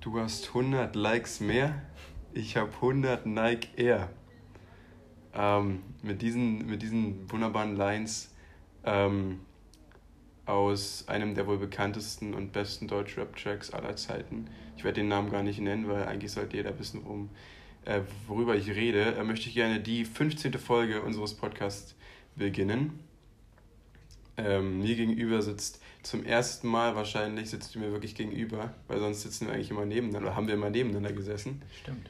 [0.00, 1.82] Du hast 100 Likes mehr,
[2.32, 4.08] ich habe 100 Nike Air.
[5.34, 8.32] Ähm, mit, diesen, mit diesen wunderbaren Lines
[8.84, 9.40] ähm,
[10.46, 14.48] aus einem der wohl bekanntesten und besten Deutsch-Rap-Tracks aller Zeiten.
[14.76, 17.30] Ich werde den Namen gar nicht nennen, weil eigentlich sollte jeder wissen, worum,
[17.84, 19.16] äh, worüber ich rede.
[19.16, 20.52] Äh, möchte ich gerne die 15.
[20.54, 21.96] Folge unseres Podcasts
[22.36, 23.00] beginnen.
[24.38, 29.22] Ähm, mir gegenüber sitzt zum ersten Mal wahrscheinlich, sitzt du mir wirklich gegenüber, weil sonst
[29.22, 31.60] sitzen wir eigentlich immer nebeneinander, oder haben wir immer nebeneinander gesessen.
[31.82, 32.08] Stimmt.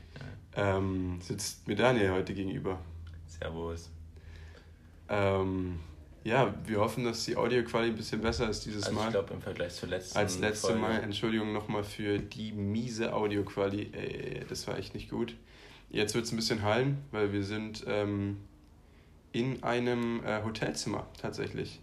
[0.54, 0.76] Ja.
[0.76, 2.78] Ähm, sitzt mir Daniel heute gegenüber.
[3.26, 3.90] Servus.
[5.08, 5.80] Ähm,
[6.24, 9.06] ja, wir hoffen, dass die Audioqualität ein bisschen besser ist dieses also Mal.
[9.06, 10.82] Ich glaube im Vergleich zur letzten Als letzte Folge.
[10.82, 14.50] Mal, Entschuldigung nochmal für die miese Audioqualität.
[14.50, 15.34] Das war echt nicht gut.
[15.88, 18.36] Jetzt wird es ein bisschen hallen, weil wir sind ähm,
[19.32, 21.80] in einem äh, Hotelzimmer tatsächlich.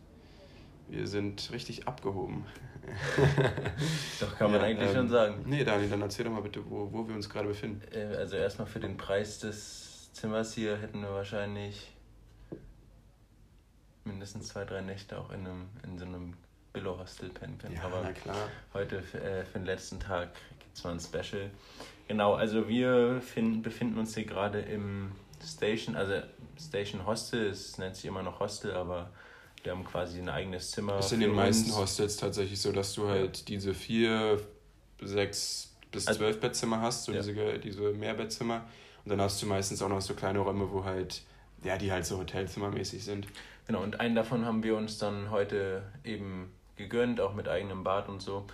[0.88, 2.46] Wir sind richtig abgehoben.
[4.20, 5.44] doch, kann man ja, eigentlich ähm, schon sagen.
[5.46, 7.82] Nee, Daniel, dann erzähl doch mal bitte, wo, wo wir uns gerade befinden.
[7.92, 11.92] Äh, also erstmal für den Preis des Zimmers hier hätten wir wahrscheinlich
[14.06, 16.34] mindestens zwei, drei Nächte auch in, einem, in so einem
[16.74, 17.76] Billo-Hostel pennen können.
[17.76, 18.50] Ja, Aber na klar.
[18.74, 21.50] heute für, äh, für den letzten Tag gibt es mal ein Special.
[22.08, 25.14] Genau, also wir finden, befinden uns hier gerade im
[25.44, 26.22] Station, also
[26.60, 29.10] Station Hostel, es nennt sich immer noch Hostel, aber
[29.66, 31.00] wir haben quasi ein eigenes Zimmer.
[31.00, 33.44] Ist in den meisten Hostels tatsächlich so, dass du halt ja.
[33.48, 34.40] diese vier,
[35.02, 37.22] sechs bis also, zwölf Bettzimmer hast, so ja.
[37.22, 38.66] diese, diese Mehrbettzimmer.
[39.04, 41.24] Und dann hast du meistens auch noch so kleine Räume, wo halt,
[41.64, 43.28] ja, die halt so hotelzimmermäßig sind.
[43.68, 48.10] Genau, und einen davon haben wir uns dann heute eben gegönnt, auch mit eigenem Bad
[48.10, 48.46] und so.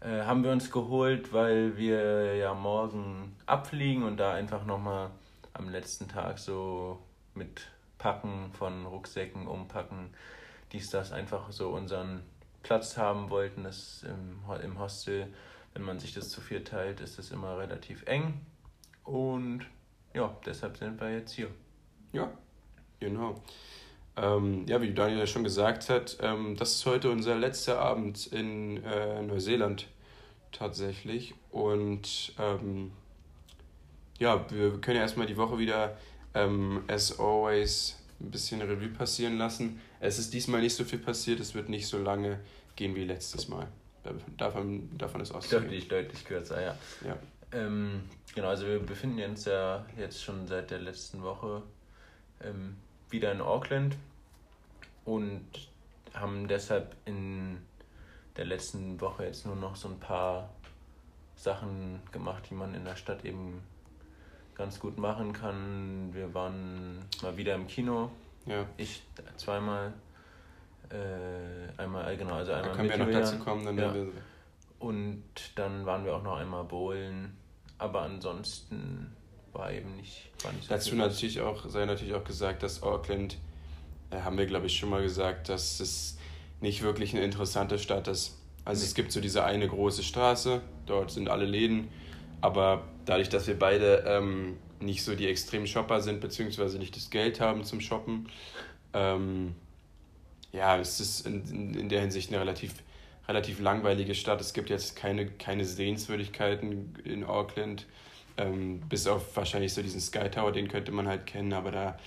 [0.00, 5.10] Äh, haben wir uns geholt, weil wir ja morgen abfliegen und da einfach nochmal
[5.52, 7.00] am letzten Tag so
[7.34, 7.62] mit
[7.98, 10.10] Packen von Rucksäcken, Umpacken,
[10.72, 12.22] dies, das einfach so unseren
[12.62, 13.64] Platz haben wollten.
[13.64, 15.28] Das im, im Hostel,
[15.74, 18.40] wenn man sich das zu viel teilt, ist es immer relativ eng.
[19.04, 19.66] Und
[20.14, 21.48] ja, deshalb sind wir jetzt hier.
[22.12, 22.30] Ja,
[23.00, 23.42] genau.
[24.16, 28.26] Ähm, ja, wie Daniel ja schon gesagt hat, ähm, das ist heute unser letzter Abend
[28.26, 29.86] in äh, Neuseeland
[30.50, 31.34] tatsächlich.
[31.50, 32.90] Und ähm,
[34.18, 35.96] ja, wir können ja erstmal die Woche wieder,
[36.34, 39.80] ähm, as always, ein bisschen Revue passieren lassen.
[40.00, 42.40] Es ist diesmal nicht so viel passiert, es wird nicht so lange
[42.76, 43.68] gehen wie letztes Mal.
[44.36, 45.64] Davon, davon ist auszugehen.
[45.64, 46.78] Deutlich, deutlich kürzer, ja.
[47.04, 47.16] ja.
[47.52, 48.02] Ähm,
[48.34, 51.62] genau, also wir befinden uns ja jetzt schon seit der letzten Woche
[52.42, 52.76] ähm,
[53.10, 53.96] wieder in Auckland
[55.04, 55.44] und
[56.14, 57.58] haben deshalb in
[58.36, 60.50] der letzten Woche jetzt nur noch so ein paar
[61.36, 63.62] Sachen gemacht, die man in der Stadt eben
[64.58, 66.10] ganz gut machen kann.
[66.12, 68.10] Wir waren mal wieder im Kino.
[68.44, 68.66] Ja.
[68.76, 69.02] Ich
[69.36, 69.94] zweimal.
[70.90, 73.94] Äh, einmal, äh, genau, also einmal da können wir noch dazu kommen, dann ja.
[73.94, 74.08] wir
[74.78, 75.22] Und
[75.54, 77.36] dann waren wir auch noch einmal bowlen.
[77.78, 79.14] Aber ansonsten
[79.52, 83.38] war eben nicht, war nicht so Dazu natürlich auch, sei natürlich auch gesagt, dass Auckland
[84.10, 86.18] äh, haben wir, glaube ich, schon mal gesagt, dass es
[86.60, 88.36] nicht wirklich eine interessante Stadt ist.
[88.64, 91.88] Also es gibt so diese eine große Straße, dort sind alle Läden,
[92.40, 97.10] aber dadurch, dass wir beide ähm, nicht so die extremen Shopper sind, beziehungsweise nicht das
[97.10, 98.28] Geld haben zum Shoppen,
[98.94, 99.54] ähm,
[100.52, 102.74] ja, es ist in, in, in der Hinsicht eine relativ,
[103.26, 104.40] relativ langweilige Stadt.
[104.40, 107.86] Es gibt jetzt keine, keine Sehenswürdigkeiten in Auckland,
[108.36, 111.98] ähm, bis auf wahrscheinlich so diesen Sky Tower, den könnte man halt kennen, aber da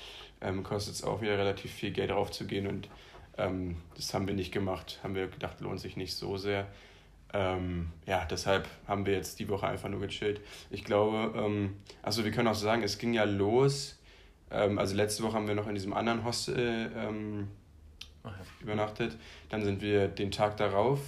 [0.42, 2.90] ähm, kostet es auch wieder relativ viel Geld draufzugehen und
[3.38, 6.68] ähm, das haben wir nicht gemacht, haben wir gedacht, lohnt sich nicht so sehr.
[7.34, 10.42] Ähm, ja, deshalb haben wir jetzt die Woche einfach nur gechillt.
[10.70, 14.00] Ich glaube, ähm, also wir können auch sagen, es ging ja los.
[14.50, 17.48] Ähm, also letzte Woche haben wir noch in diesem anderen Hostel ähm,
[18.24, 18.34] ja.
[18.62, 19.18] übernachtet.
[19.50, 21.00] Dann sind wir den Tag darauf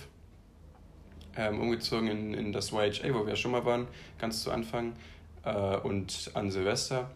[1.35, 4.93] ähm, umgezogen in, in das YHA, wo wir ja schon mal waren, ganz zu Anfang.
[5.43, 7.11] Äh, und an Silvester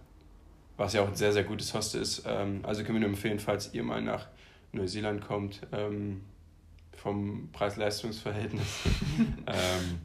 [0.78, 2.24] was ja auch ein sehr, sehr gutes Hostel ist.
[2.26, 4.28] Ähm, also können wir nur empfehlen, falls ihr mal nach
[4.72, 6.22] Neuseeland kommt, ähm,
[6.98, 8.82] vom Preis-Leistungs-Verhältnis.
[9.48, 10.02] ähm,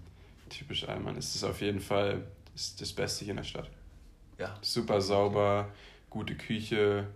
[0.49, 2.23] typisch Allmann ist es auf jeden Fall
[2.53, 3.71] das, das Beste hier in der Stadt.
[4.39, 4.55] Ja.
[4.61, 5.69] Super sauber,
[6.11, 7.07] gute Küche,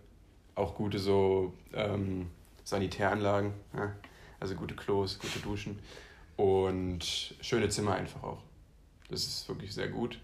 [0.55, 2.31] auch gute so ähm,
[2.65, 3.93] Sanitäranlagen, ja?
[4.41, 5.79] also gute Klos, gute Duschen
[6.37, 8.43] und schöne Zimmer einfach auch.
[9.11, 10.19] Das ist wirklich sehr gut.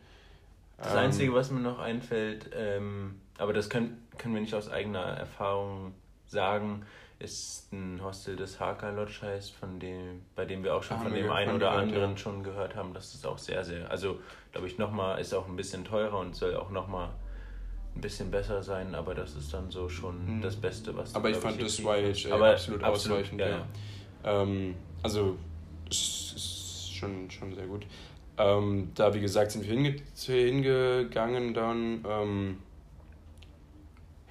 [0.78, 5.04] Das Einzige, was mir noch einfällt, ähm, aber das können, können wir nicht aus eigener
[5.04, 5.94] Erfahrung
[6.26, 6.84] sagen,
[7.22, 11.02] ist ein Hostel, das Haka Lodge heißt, von dem, bei dem wir auch schon ah,
[11.02, 12.16] von dem einen oder gehört, anderen ja.
[12.16, 14.18] schon gehört haben, dass das auch sehr, sehr, also
[14.50, 17.10] glaube ich nochmal, ist auch ein bisschen teurer und soll auch nochmal
[17.94, 20.40] ein bisschen besser sein, aber das ist dann so schon mhm.
[20.42, 23.40] das Beste, was Aber ich fand ich, das YHA aber absolut, absolut ausreichend.
[23.40, 23.66] Ja, ja.
[24.24, 25.36] Ähm, also,
[25.90, 27.86] es ist schon, schon sehr gut.
[28.38, 32.04] Ähm, da, wie gesagt, sind wir hinge hingegangen dann.
[32.08, 32.58] Ähm,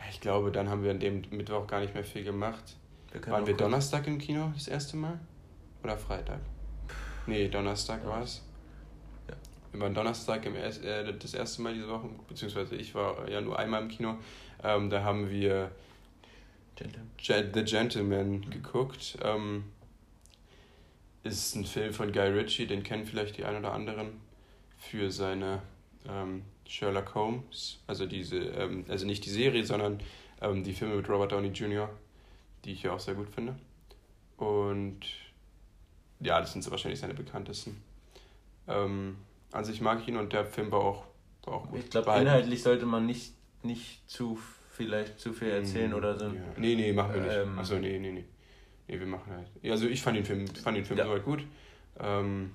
[0.09, 2.75] ich glaube, dann haben wir an dem Mittwoch gar nicht mehr viel gemacht.
[3.11, 5.19] Wir Waren wir Donnerstag im Kino das erste Mal?
[5.83, 6.39] Oder Freitag?
[7.27, 8.09] Nee, Donnerstag ja.
[8.09, 8.41] war es.
[9.27, 9.35] Ja.
[9.71, 13.59] Wir waren Donnerstag im äh, das erste Mal diese Woche, beziehungsweise ich war ja nur
[13.59, 14.17] einmal im Kino.
[14.63, 15.71] Ähm, da haben wir
[16.75, 17.53] Gentleman.
[17.53, 19.17] The Gentleman geguckt.
[19.23, 19.65] Ähm,
[21.23, 24.21] ist ein Film von Guy Ritchie, den kennen vielleicht die ein oder anderen
[24.77, 25.61] für seine
[26.09, 29.99] ähm, Sherlock Holmes, also diese, ähm, also nicht die Serie, sondern
[30.41, 31.89] ähm, die Filme mit Robert Downey Jr.,
[32.65, 33.55] die ich ja auch sehr gut finde.
[34.37, 35.01] Und
[36.19, 37.81] ja, das sind so wahrscheinlich seine bekanntesten.
[38.67, 39.17] Ähm,
[39.51, 41.05] an sich mag ich ihn und der Film war auch,
[41.43, 41.79] war auch gut.
[41.79, 44.39] Ich glaube, inhaltlich sollte man nicht, nicht zu
[44.71, 46.25] vielleicht zu viel erzählen mm, oder so.
[46.25, 46.41] Ja.
[46.57, 47.35] Nee, nee, machen wir nicht.
[47.35, 48.25] Ähm, Achso, nee, nee, nee.
[48.87, 49.71] Nee, wir machen halt.
[49.71, 51.05] Also ich fand den Film, fand den Film ja.
[51.05, 51.45] soweit gut.
[51.99, 52.51] Ähm,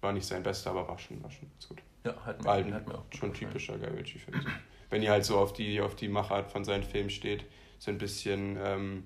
[0.00, 1.78] war nicht sein bester, aber war schon, war schon ganz gut.
[2.04, 4.40] Ja, hat mir, war halt hat mir auch schon typischer Guy Ritchie-Film.
[4.88, 7.44] Wenn ihr halt so auf die, auf die Machart von seinen Filmen steht,
[7.80, 9.04] so ein bisschen, ähm,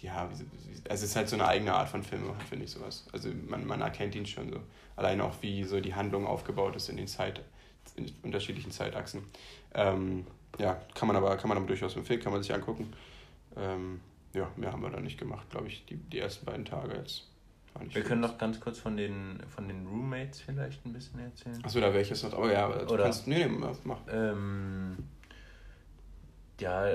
[0.00, 0.44] ja, also
[0.84, 3.06] es ist halt so eine eigene Art von Film, finde ich sowas.
[3.12, 4.60] Also man, man erkennt ihn schon so.
[4.94, 7.42] Allein auch, wie so die Handlung aufgebaut ist in den Zeit,
[7.96, 9.24] in unterschiedlichen Zeitachsen.
[9.74, 10.26] Ähm,
[10.58, 12.92] ja, kann man aber, kann man aber durchaus empfehlen, kann man sich angucken.
[13.56, 14.00] Ähm,
[14.32, 17.24] ja, mehr haben wir da nicht gemacht, glaube ich, die, die ersten beiden Tage jetzt.
[17.92, 21.64] Wir können noch ganz kurz von den, von den Roommates vielleicht ein bisschen erzählen.
[21.64, 23.98] Achso, da welches noch, aber ja, du Oder, kannst, nee, nee, mach.
[24.08, 24.96] Ähm,
[26.60, 26.86] ja,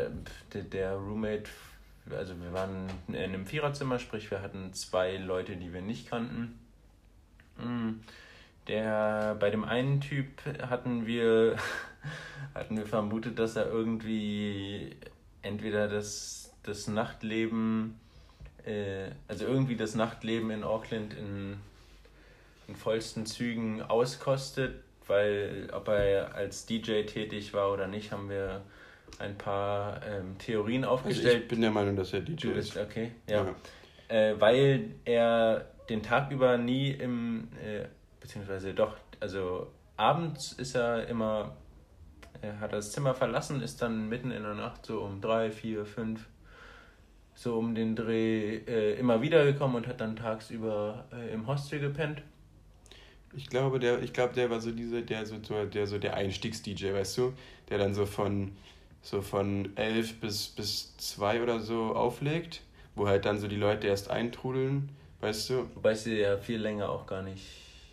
[0.53, 1.49] der, der Roommate,
[2.09, 6.59] also wir waren in einem Viererzimmer, sprich wir hatten zwei Leute, die wir nicht kannten.
[7.57, 8.01] Mm,
[8.67, 10.27] der, bei dem einen Typ
[10.61, 11.57] hatten wir,
[12.55, 14.95] hatten wir vermutet, dass er irgendwie
[15.41, 17.99] entweder das das Nachtleben,
[18.65, 21.57] äh, also irgendwie das Nachtleben in Auckland in,
[22.67, 28.61] in vollsten Zügen auskostet, weil ob er als DJ tätig war oder nicht, haben wir
[29.19, 31.27] ein paar ähm, Theorien aufgestellt.
[31.27, 32.77] Also ich bin der Meinung, dass er DJ ist.
[32.77, 33.45] Okay, ja.
[33.45, 33.55] ja.
[34.07, 37.85] Äh, weil er den Tag über nie im, äh,
[38.19, 39.67] beziehungsweise doch, also
[39.97, 41.55] abends ist er immer,
[42.41, 45.85] er hat das Zimmer verlassen, ist dann mitten in der Nacht so um drei, vier,
[45.85, 46.27] fünf
[47.35, 51.79] so um den Dreh äh, immer wieder gekommen und hat dann tagsüber äh, im Hostel
[51.79, 52.21] gepennt.
[53.35, 56.93] Ich glaube, der, ich glaube, der war so diese, der so, der so der Einstiegs-DJ,
[56.93, 57.33] weißt du,
[57.69, 58.51] der dann so von
[59.03, 62.61] so von elf bis bis zwei oder so auflegt,
[62.95, 64.89] wo halt dann so die Leute erst eintrudeln,
[65.21, 65.69] weißt du.
[65.75, 67.45] Wobei es ja viel länger auch gar nicht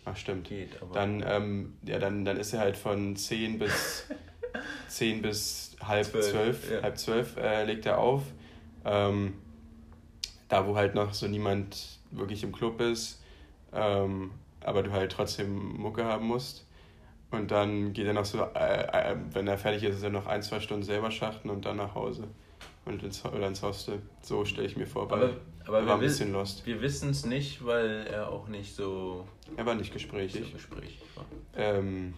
[0.05, 0.47] Ach, stimmt.
[0.49, 0.81] geht.
[0.81, 4.07] Aber dann, ähm, ja, dann, dann ist er halt von zehn bis
[4.87, 6.81] zehn bis halb zwölf, zwölf ja.
[6.81, 8.23] halb zwölf äh, legt er auf
[8.85, 9.35] ähm,
[10.49, 13.21] da, wo halt noch so niemand wirklich im Club ist,
[13.73, 14.31] ähm,
[14.63, 16.65] aber du halt trotzdem Mucke haben musst.
[17.31, 20.27] Und dann geht er noch so, äh, äh, wenn er fertig ist, ist er noch
[20.27, 22.27] ein, zwei Stunden selber schachten und dann nach Hause.
[22.83, 24.01] Und ins, oder ins Hostel.
[24.21, 25.03] So stelle ich mir vor.
[25.03, 25.35] Aber,
[25.65, 26.65] aber war ein bisschen lost.
[26.65, 29.27] Wir wissen es nicht, weil er auch nicht so.
[29.55, 30.45] Er war nicht gesprächig.
[30.47, 31.25] So gesprächig war.
[31.55, 32.15] Ähm,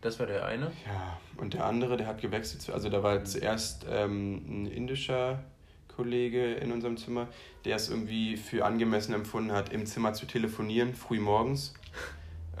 [0.00, 0.72] das war der eine?
[0.86, 2.68] Ja, und der andere, der hat gewechselt.
[2.70, 5.42] Also da war zuerst ähm, ein indischer
[5.88, 7.28] Kollege in unserem Zimmer,
[7.64, 11.74] der es irgendwie für angemessen empfunden hat, im Zimmer zu telefonieren, früh morgens.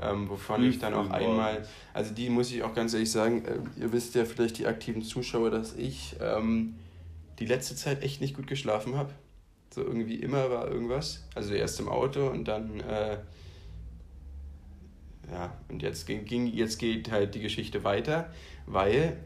[0.00, 3.80] Ähm, wovon ich dann auch einmal, also die muss ich auch ganz ehrlich sagen, äh,
[3.80, 6.74] ihr wisst ja vielleicht die aktiven Zuschauer, dass ich ähm,
[7.38, 9.12] die letzte Zeit echt nicht gut geschlafen habe.
[9.74, 11.26] So irgendwie immer war irgendwas.
[11.34, 13.18] Also erst im Auto und dann äh,
[15.32, 18.30] ja, und jetzt, ging, jetzt geht halt die Geschichte weiter,
[18.66, 19.16] weil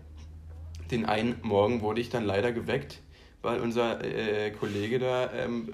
[0.91, 3.01] den einen Morgen wurde ich dann leider geweckt,
[3.43, 5.73] weil unser äh, Kollege da ähm,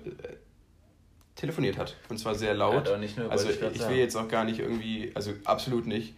[1.37, 1.97] telefoniert hat.
[2.09, 2.89] Und zwar sehr laut.
[2.89, 6.15] Ja, nur, also ich, ich will jetzt auch gar nicht irgendwie, also absolut nicht,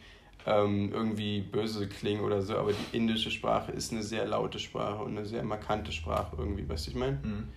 [0.47, 5.03] ähm, irgendwie böse klingen oder so, aber die indische Sprache ist eine sehr laute Sprache
[5.03, 7.19] und eine sehr markante Sprache irgendwie, weißt du, ich meine?
[7.23, 7.49] Mhm.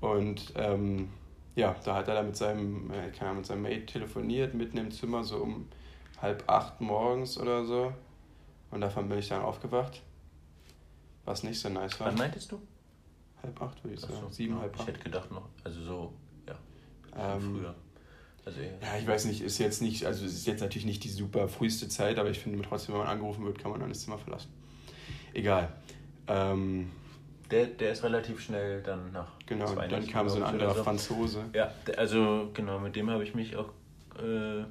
[0.00, 1.10] Und ähm,
[1.54, 4.78] ja, da hat er dann mit seinem, äh, keine Ahnung, mit seinem Mate telefoniert, mitten
[4.78, 5.68] im Zimmer, so um
[6.20, 7.92] halb acht morgens oder so.
[8.70, 10.02] Und davon bin ich dann aufgewacht.
[11.24, 12.08] Was nicht so nice war.
[12.08, 12.60] Wann meintest du?
[13.42, 14.14] Halb acht, würde ich sagen.
[14.20, 14.80] So, Sieben, ja, halb acht.
[14.80, 16.12] Ich hätte gedacht noch, also so,
[17.16, 17.74] ähm, früher.
[18.44, 21.48] Also ja, ich weiß nicht, ist jetzt nicht, also ist jetzt natürlich nicht die super
[21.48, 24.18] früheste Zeit, aber ich finde trotzdem, wenn man angerufen wird, kann man dann das Zimmer
[24.18, 24.52] verlassen.
[25.32, 25.72] Egal.
[26.26, 26.90] Ähm,
[27.50, 29.28] der, der ist relativ schnell dann nach.
[29.46, 30.82] Genau, dann kam so ein anderer so.
[30.82, 31.44] Franzose.
[31.54, 33.68] Ja, also genau, mit dem habe ich mich auch
[34.18, 34.64] äh,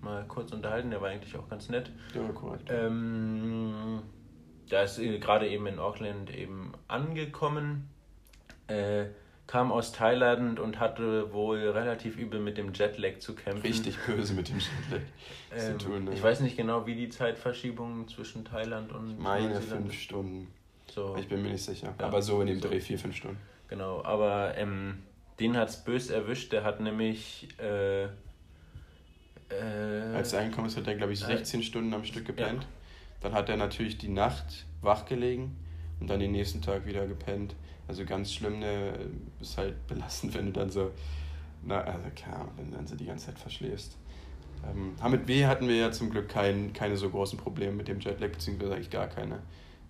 [0.00, 1.90] mal kurz unterhalten, der war eigentlich auch ganz nett.
[2.14, 2.68] Ja, korrekt.
[2.70, 4.02] Ähm,
[4.68, 7.88] da ist gerade eben in Auckland eben angekommen.
[8.68, 9.06] Äh,
[9.50, 13.62] kam aus Thailand und hatte wohl relativ übel mit dem Jetlag zu kämpfen.
[13.62, 15.02] Richtig böse mit dem Jetlag
[15.52, 16.04] ähm, zu tun.
[16.04, 16.14] Ne?
[16.14, 19.18] Ich weiß nicht genau, wie die Zeitverschiebung zwischen Thailand und.
[19.18, 20.46] Meine fünf Stunden.
[20.88, 21.16] So.
[21.18, 21.92] Ich bin mir nicht sicher.
[21.98, 22.68] Ja, aber so in dem so.
[22.68, 23.38] Dreh vier, fünf Stunden.
[23.66, 25.02] Genau, aber ähm,
[25.40, 26.52] den hat es bös erwischt.
[26.52, 27.48] Der hat nämlich.
[27.58, 28.08] Äh, äh,
[30.14, 32.62] Als er angekommen ist, hat er, glaube ich, 16 äh, Stunden am Stück gepennt.
[32.62, 32.68] Ja.
[33.22, 35.56] Dann hat er natürlich die Nacht wach gelegen
[35.98, 37.56] und dann den nächsten Tag wieder gepennt.
[37.90, 38.92] Also ganz schlimm, ne,
[39.40, 40.92] ist halt belastend, wenn du dann so,
[41.64, 43.96] na, also klar, wenn du dann so die ganze Zeit verschläfst.
[44.64, 47.98] Ähm, mit B hatten wir ja zum Glück kein, keine so großen Probleme mit dem
[47.98, 49.40] Jetlag, beziehungsweise eigentlich gar keine.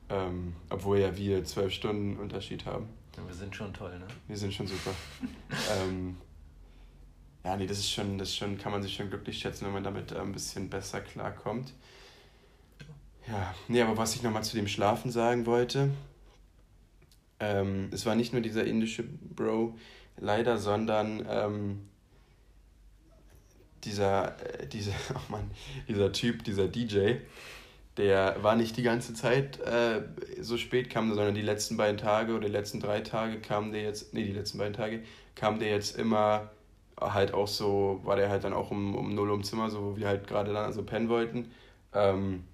[0.09, 2.89] Ähm, obwohl ja wir zwölf Stunden Unterschied haben.
[3.19, 4.07] Ja, wir sind schon toll, ne?
[4.29, 4.93] Wir sind schon super.
[5.83, 6.17] ähm,
[7.45, 9.85] ja, nee, das ist schon, das schon, kann man sich schon glücklich schätzen, wenn man
[9.85, 11.75] damit äh, ein bisschen besser klarkommt.
[13.29, 15.91] Ja, nee, aber was ich nochmal zu dem Schlafen sagen wollte,
[17.41, 19.77] ähm, es war nicht nur dieser indische Bro,
[20.19, 21.81] leider, sondern ähm,
[23.85, 25.51] dieser, äh, dieser, oh Mann,
[25.89, 27.17] dieser Typ, dieser DJ,
[27.97, 30.03] der war nicht die ganze Zeit äh,
[30.41, 33.83] so spät kam, sondern die letzten beiden Tage oder die letzten drei Tage kam der
[33.83, 35.03] jetzt, nee, die letzten beiden Tage
[35.35, 36.51] kam der jetzt immer
[37.01, 39.83] halt auch so, war der halt dann auch um, um 0 Uhr im Zimmer, so
[39.83, 41.51] wo wir halt gerade dann so pennen wollten.
[41.95, 42.45] Ähm,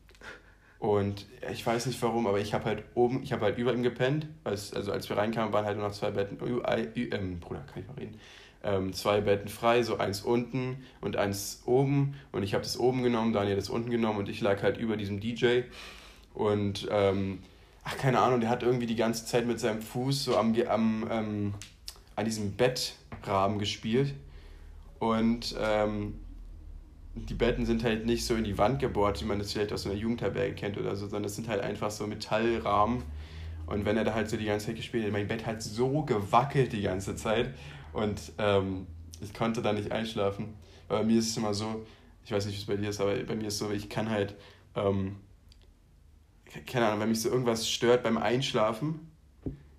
[0.79, 3.83] und ich weiß nicht warum, aber ich habe halt oben, ich habe halt über ihm
[3.83, 4.27] gepennt.
[4.45, 6.39] Als, also als wir reinkamen, waren halt nur noch zwei Betten.
[6.41, 8.21] ähm, Bruder, kann ich mal reden.
[8.63, 12.15] Ähm, zwei Betten frei, so eins unten und eins oben.
[12.33, 14.97] Und ich habe das oben genommen, Daniel das unten genommen und ich lag halt über
[14.97, 15.63] diesem DJ.
[16.35, 17.39] Und ähm,
[17.85, 21.09] ach, keine Ahnung, der hat irgendwie die ganze Zeit mit seinem Fuß so am, am
[21.11, 21.55] ähm,
[22.17, 24.15] an diesem Bettrahmen gespielt.
[24.99, 26.19] Und ähm,
[27.17, 29.87] die Betten sind halt nicht so in die Wand gebohrt, wie man das vielleicht aus
[29.87, 33.03] einer Jugendherberge kennt oder so, sondern es sind halt einfach so Metallrahmen.
[33.67, 36.03] Und wenn er da halt so die ganze Zeit gespielt hat, mein Bett hat so
[36.03, 37.55] gewackelt die ganze Zeit
[37.93, 38.87] und ähm,
[39.21, 40.55] ich konnte da nicht einschlafen.
[40.89, 41.85] Bei mir ist es immer so,
[42.25, 43.89] ich weiß nicht, wie es bei dir ist, aber bei mir ist es so, ich
[43.89, 44.37] kann halt,
[44.77, 45.17] ähm,
[46.67, 49.11] keine Ahnung, wenn mich so irgendwas stört beim Einschlafen,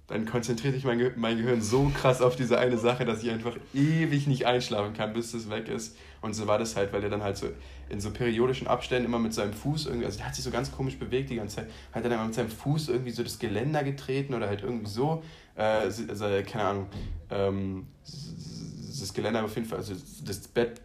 [0.08, 3.30] dann konzentriert sich mein, Ge mein Gehirn so krass auf diese eine Sache, dass ich
[3.30, 5.98] einfach ewig nicht einschlafen kann, bis es weg ist.
[6.22, 7.48] Und so war das halt, weil er dann halt so
[7.90, 10.72] in so periodischen Abständen immer mit seinem Fuß irgendwie, also der hat sich so ganz
[10.72, 13.84] komisch bewegt die ganze Zeit, hat dann immer mit seinem Fuß irgendwie so das Geländer
[13.84, 15.24] getreten oder halt irgendwie so,
[15.56, 16.88] äh, also keine Ahnung,
[17.30, 19.94] ähm, das Geländer auf jeden Fall, also
[20.26, 20.82] das Bett,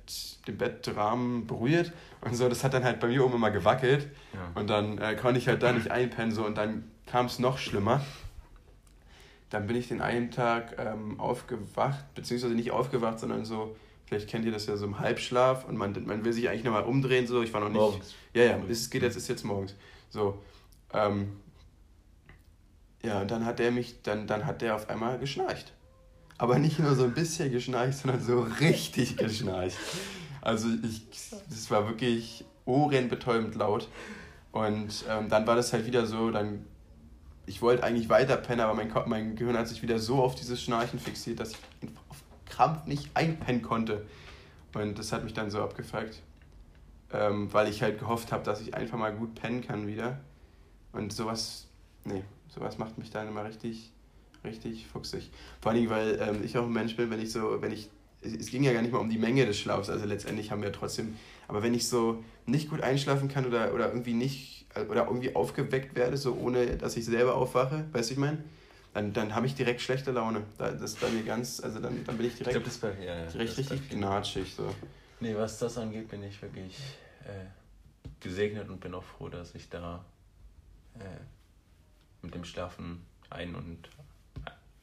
[0.47, 4.61] den Bettrahmen berührt und so, das hat dann halt bei mir oben immer gewackelt ja.
[4.61, 7.59] und dann äh, konnte ich halt da nicht einpennen so und dann kam es noch
[7.59, 8.03] schlimmer
[9.53, 14.47] dann bin ich den einen Tag ähm, aufgewacht, beziehungsweise nicht aufgewacht, sondern so, vielleicht kennt
[14.47, 17.43] ihr das ja so im Halbschlaf und man, man will sich eigentlich nochmal umdrehen, so,
[17.43, 17.77] ich war noch nicht.
[17.77, 18.15] Morgens.
[18.33, 19.75] Ja, ja, es geht jetzt, ist jetzt morgens.
[20.09, 20.43] So.
[20.95, 21.33] Ähm,
[23.05, 25.75] ja, und dann hat der mich, dann, dann hat der auf einmal geschnarcht.
[26.39, 29.77] Aber nicht nur so ein bisschen geschnarcht, sondern so richtig geschnarcht.
[30.41, 31.03] Also ich,
[31.51, 33.89] das war wirklich ohrenbetäubend laut.
[34.51, 36.65] Und ähm, dann war das halt wieder so, dann
[37.47, 40.63] ich wollte eigentlich weiter pennen, aber mein, mein Gehirn hat sich wieder so auf dieses
[40.63, 41.59] Schnarchen fixiert, dass ich
[42.09, 44.07] auf Krampf nicht einpennen konnte.
[44.75, 46.23] Und das hat mich dann so abgefuckt,
[47.13, 50.21] ähm, weil ich halt gehofft habe, dass ich einfach mal gut pennen kann wieder.
[50.93, 51.67] Und sowas,
[52.05, 53.91] nee, sowas macht mich dann immer richtig,
[54.45, 55.31] richtig fuchsig.
[55.61, 57.91] Vor allem, weil ähm, ich auch ein Mensch bin, wenn ich so, wenn ich,
[58.23, 60.73] es ging ja gar nicht mal um die Menge des Schlafs, also letztendlich haben wir
[60.73, 61.17] trotzdem,
[61.49, 65.95] aber wenn ich so nicht gut einschlafen kann oder, oder irgendwie nicht oder irgendwie aufgeweckt
[65.95, 68.39] werde, so ohne dass ich selber aufwache, weißt du, ich meine?
[68.95, 70.43] Dann, dann habe ich direkt schlechte Laune.
[70.59, 73.05] Das ist bei mir ganz, also dann, dann bin ich direkt, ich glaub, das bei,
[73.05, 74.55] ja, ja, direkt richtig gnatschig.
[74.55, 74.75] So.
[75.21, 76.77] Nee, was das angeht, bin ich wirklich
[77.25, 77.47] äh,
[78.21, 80.05] gesegnet und bin auch froh, dass ich da
[80.99, 81.05] äh,
[82.21, 83.89] mit dem Schlafen ein- und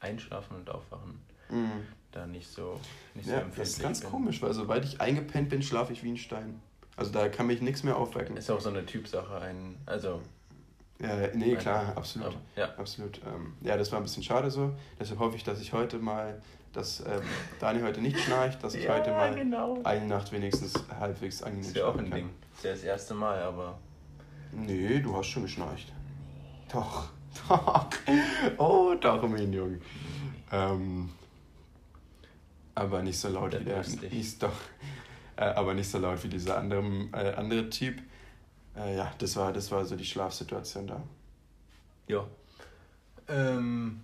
[0.00, 1.86] einschlafen und aufwachen mhm.
[2.12, 2.80] Da nicht so
[3.14, 4.10] nicht ja, so Das ist ganz bin.
[4.10, 6.60] komisch, weil sobald ich eingepennt bin, schlafe ich wie ein Stein.
[6.96, 8.36] Also da kann mich nichts mehr aufwecken.
[8.36, 10.20] Ist auch so eine Typsache, ein, also.
[11.00, 12.28] Ja, nee, klar, absolut.
[12.28, 12.74] Aber, ja.
[12.76, 13.22] Absolut.
[13.26, 14.72] Ähm, ja, das war ein bisschen schade so.
[14.98, 16.42] Deshalb hoffe ich, dass ich heute mal,
[16.74, 17.22] dass ähm,
[17.58, 19.80] Dani heute nicht schnarcht, dass ich ja, heute mal genau.
[19.82, 22.18] eine Nacht wenigstens halbwegs angenehm Das ist ja auch ein kann.
[22.18, 22.30] Ding.
[22.50, 23.78] Das ist ja das erste Mal, aber.
[24.52, 25.90] Nee, du hast schon geschnarcht.
[26.70, 27.08] Doch.
[27.48, 27.86] Doch.
[28.58, 29.80] Oh, doch, mein Junge.
[30.52, 31.08] Ähm,
[32.80, 33.84] aber nicht so laut wie der.
[34.10, 34.58] Nicht, doch,
[35.36, 36.82] äh, aber nicht so laut wie dieser andere,
[37.12, 38.00] äh, andere Typ.
[38.74, 41.02] Äh, ja, das war, das war so die Schlafsituation da.
[42.08, 42.26] Ja.
[43.28, 44.00] Ähm,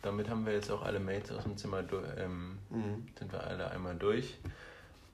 [0.00, 2.06] damit haben wir jetzt auch alle Mates aus dem Zimmer durch.
[2.16, 3.06] Ähm, mhm.
[3.18, 4.38] Sind wir alle einmal durch.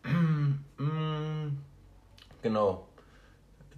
[2.42, 2.88] genau.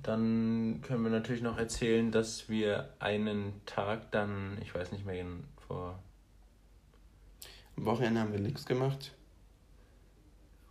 [0.03, 5.25] Dann können wir natürlich noch erzählen, dass wir einen Tag dann, ich weiß nicht mehr,
[5.67, 5.99] vor
[7.77, 9.13] Am Wochenende haben wir nichts gemacht.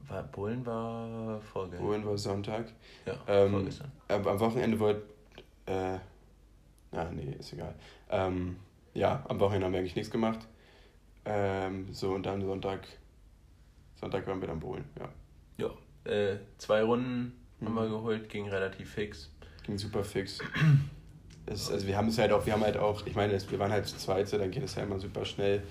[0.08, 1.86] War, Polen war vorgestern.
[1.86, 2.66] Polen war Sonntag.
[3.06, 3.92] Ja, ähm, vorgestern.
[4.10, 5.04] Am Wochenende wollte.
[5.66, 5.98] Äh,
[6.92, 7.74] ah, nee, ist egal.
[8.10, 8.58] Ähm,
[8.94, 10.40] ja, am Wochenende haben wir eigentlich nichts gemacht.
[11.26, 12.86] Ähm, so, und dann Sonntag.
[13.96, 15.10] Sonntag waren wir dann Polen, ja.
[15.58, 17.34] Ja, äh, zwei Runden
[17.64, 17.76] haben Mhm.
[17.78, 19.30] wir geholt, ging relativ fix.
[19.64, 20.40] Ging super fix.
[21.46, 23.72] Es, also wir haben es halt auch, wir haben halt auch, ich meine, wir waren
[23.72, 25.64] halt zu zweit, so, dann geht es ja immer super schnell.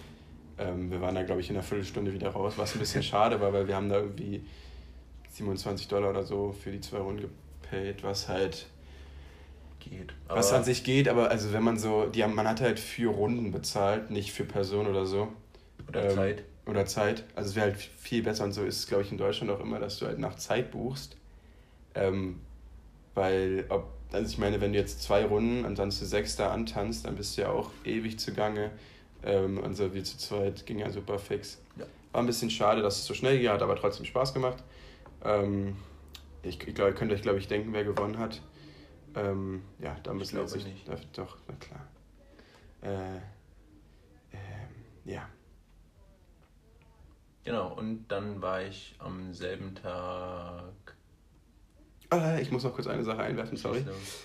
[0.58, 3.40] Ähm, wir waren da, glaube ich, in einer Viertelstunde wieder raus, was ein bisschen schade
[3.40, 4.44] war, weil wir haben da irgendwie
[5.30, 8.66] 27 Dollar oder so für die zwei Runden gepaid, was halt,
[9.80, 10.12] Geht.
[10.28, 13.10] was an sich geht, aber also wenn man so, die haben, man hat halt für
[13.10, 15.28] Runden bezahlt, nicht für Person oder so.
[15.88, 16.44] Oder ähm, Zeit.
[16.66, 17.24] Oder Zeit.
[17.34, 19.60] Also es wäre halt viel besser und so ist es, glaube ich, in Deutschland auch
[19.60, 21.16] immer, dass du halt nach Zeit buchst.
[21.94, 22.40] Ähm,
[23.14, 26.52] weil, ob, also ich meine, wenn du jetzt zwei Runden und dann zu sechs da
[26.52, 28.70] antanzt, dann bist du ja auch ewig zugange.
[29.24, 31.60] Ähm, und so wie zu zweit ging ja super fix.
[31.76, 31.86] Ja.
[32.12, 34.62] War ein bisschen schade, dass es so schnell ging, hat aber trotzdem Spaß gemacht.
[35.24, 35.76] Ähm,
[36.42, 38.40] ich ich glaube, ihr könnt euch, glaube ich, denken, wer gewonnen hat.
[39.14, 40.88] Ähm, ja, da müssen wir jetzt nicht.
[40.88, 41.86] Darf, doch, na klar.
[42.82, 43.16] Äh,
[44.32, 44.40] ähm,
[45.04, 45.28] ja.
[47.44, 50.96] Genau, und dann war ich am selben Tag.
[52.12, 53.84] Äh, ich muss noch kurz eine Sache einwerfen, sorry.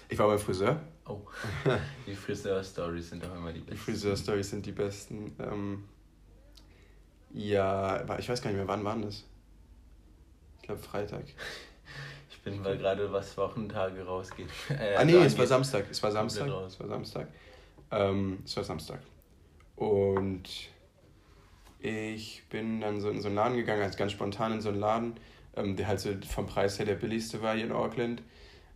[0.09, 0.81] Ich war beim Friseur.
[1.07, 1.21] Oh,
[2.05, 3.83] die Friseur-Stories sind doch immer die Die besten.
[3.83, 5.35] Friseur-Stories sind die besten.
[5.39, 5.83] Ähm,
[7.33, 9.25] ja, ich weiß gar nicht mehr, wann waren das?
[10.57, 11.25] Ich glaube Freitag.
[12.29, 14.47] Ich bin, weil gerade was Wochentage rausgeht.
[14.69, 15.47] Äh, ah nee, also es war.
[15.47, 15.85] Samstag.
[15.91, 16.47] Es war Samstag.
[16.65, 17.27] Es war Samstag.
[17.91, 19.01] Ähm, es war Samstag.
[19.75, 20.43] Und
[21.79, 24.79] ich bin dann so in so einen Laden gegangen, also ganz spontan in so einen
[24.79, 25.19] Laden,
[25.55, 28.21] ähm, der halt so vom Preis her der billigste war hier in Auckland.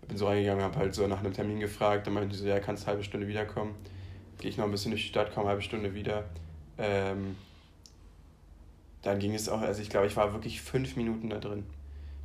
[0.07, 2.59] Bin so reingegangen, habe halt so nach einem Termin gefragt, dann meinten die so, ja,
[2.59, 3.75] kannst eine halbe Stunde wiederkommen.
[4.39, 6.25] Gehe ich noch ein bisschen durch die Stadt, komme eine halbe Stunde wieder.
[6.77, 7.35] Ähm,
[9.01, 11.63] dann ging es auch, also ich glaube, ich war wirklich fünf Minuten da drin.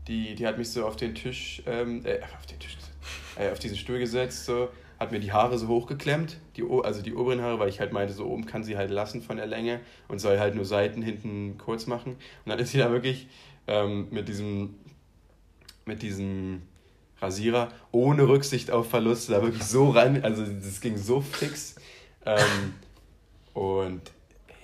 [0.08, 2.76] Die, die hat mich so auf den Tisch, ähm, äh, auf den Tisch
[3.36, 7.14] äh, auf diesen Stuhl gesetzt, so, hat mir die Haare so hochgeklemmt, die, also die
[7.14, 9.80] oberen Haare, weil ich halt meinte, so oben kann sie halt lassen von der Länge
[10.08, 12.12] und soll halt nur Seiten hinten kurz machen.
[12.12, 13.28] Und dann ist sie da wirklich
[13.66, 14.74] ähm, mit diesem,
[15.84, 16.62] mit diesem
[17.20, 21.76] Rasierer ohne Rücksicht auf Verluste da wirklich so rein, also das ging so fix.
[22.24, 22.74] Ähm,
[23.54, 24.02] und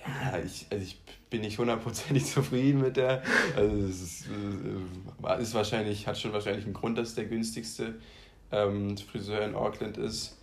[0.05, 3.23] ja, ich, also ich bin nicht hundertprozentig zufrieden mit der.
[3.55, 7.95] Also es ist, äh, ist wahrscheinlich, hat schon wahrscheinlich einen Grund, dass der günstigste
[8.51, 10.37] ähm, Friseur in Auckland ist.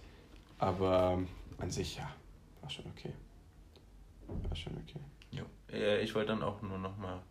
[0.59, 1.19] Aber
[1.59, 2.11] an sich, ja,
[2.61, 3.13] war schon okay.
[4.27, 5.01] War schon okay.
[5.31, 5.45] Jo.
[5.73, 7.23] Äh, Ich wollte dann auch nur noch mal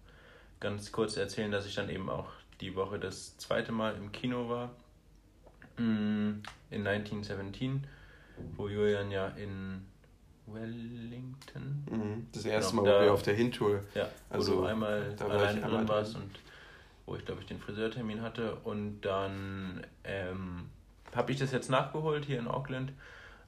[0.60, 2.30] ganz kurz erzählen, dass ich dann eben auch
[2.62, 4.72] die Woche das zweite Mal im Kino war.
[5.78, 6.42] Mm,
[6.72, 7.88] In 1917,
[8.58, 9.86] wo Julian ja in
[10.46, 12.28] Wellington, Mhm.
[12.34, 13.84] Das erste Genau, Mal, wo da- wir auf der Hintour.
[13.96, 16.32] ja, wo Also, du einmal da war ich alleine einmal drin warst und
[17.06, 20.70] wo ich glaube ich den Friseurtermin hatte und dann ähm,
[21.16, 22.92] habe ich das jetzt nachgeholt hier in Auckland,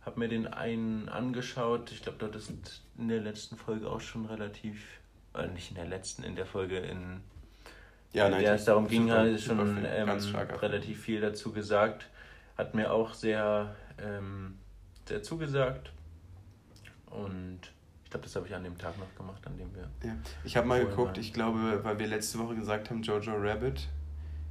[0.06, 1.92] habe mir den einen angeschaut.
[1.92, 2.52] Ich glaube, dort ist
[2.98, 4.84] in der letzten Folge auch schon relativ,
[5.36, 7.22] äh, nicht in der letzten, in der Folge in
[8.14, 10.10] Ja, in der es darum ging, super- hat schon viel, ähm,
[10.62, 12.10] relativ viel dazu gesagt.
[12.58, 14.58] Hat mir auch sehr, ähm,
[15.08, 15.92] sehr zugesagt.
[17.10, 17.60] Und
[18.04, 19.90] ich glaube, das habe ich an dem Tag noch gemacht, an dem wir.
[20.10, 20.16] Ja.
[20.44, 21.20] Ich habe mal geguckt, mal.
[21.22, 23.88] ich glaube, weil wir letzte Woche gesagt haben, Jojo Rabbit.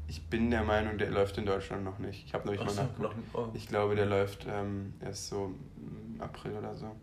[0.08, 2.24] Ich bin der Meinung, der läuft in Deutschland noch nicht.
[2.26, 3.34] Ich habe nämlich mal Achso, nachgeguckt.
[3.34, 6.96] noch, oh, Ich glaube, der läuft ähm, erst so im April oder so.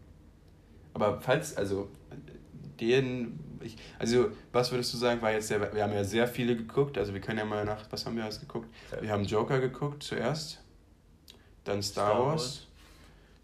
[0.94, 1.90] Aber falls, also
[2.80, 6.56] den, ich, also was würdest du sagen, war jetzt der, wir haben ja sehr viele
[6.56, 8.68] geguckt, also wir können ja mal nach, was haben wir alles geguckt?
[9.02, 10.64] Wir haben Joker geguckt zuerst,
[11.64, 12.68] dann Star, Star Wars, Wars.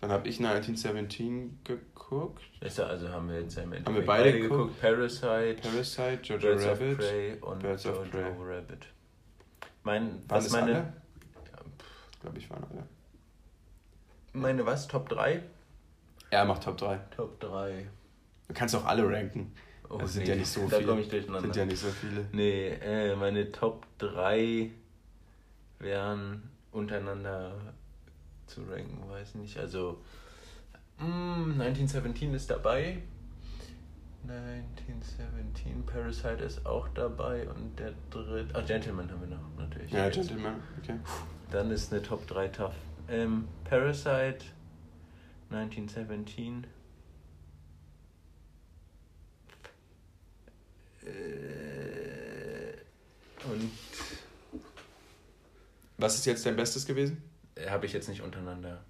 [0.01, 4.79] dann habe ich 1917 geguckt, ja, also haben wir jetzt ja Endeffekt wir beide geguckt?
[4.79, 6.97] Parasite, Parasite, Jojo Birds of Rabbit.
[6.97, 8.23] Prey und Birds of Prey.
[8.39, 8.87] Rabbit.
[9.83, 10.93] Mein, was meine, alle?
[12.21, 12.83] Glaube ich, waren alle.
[14.31, 14.87] meine was?
[14.87, 15.43] Top 3?
[16.29, 16.99] Er macht Top 3.
[17.15, 17.89] Top 3.
[18.47, 19.53] Du kannst auch alle ranken.
[19.89, 20.89] Oh, Das sind nee, ja nicht so da viele.
[20.89, 21.41] komme ich durcheinander.
[21.41, 22.25] Sind ja nicht so viele.
[22.31, 24.71] Nee, äh, meine Top 3
[25.79, 27.53] wären untereinander
[28.47, 29.57] zu ranken, weiß nicht.
[29.57, 30.01] Also,
[30.99, 32.99] mm, 1917 ist dabei.
[34.25, 38.55] 1917, Parasite ist auch dabei und der dritte.
[38.55, 39.91] Ah, Gentleman haben wir noch, natürlich.
[39.91, 40.95] Ja, Gentleman, okay.
[41.51, 42.73] Dann ist eine Top 3 tough.
[43.09, 44.45] Ähm, Parasite,
[45.51, 46.65] 1917.
[53.45, 53.71] und
[55.97, 57.21] Was ist jetzt dein Bestes gewesen?
[57.69, 58.83] habe ich jetzt nicht untereinander.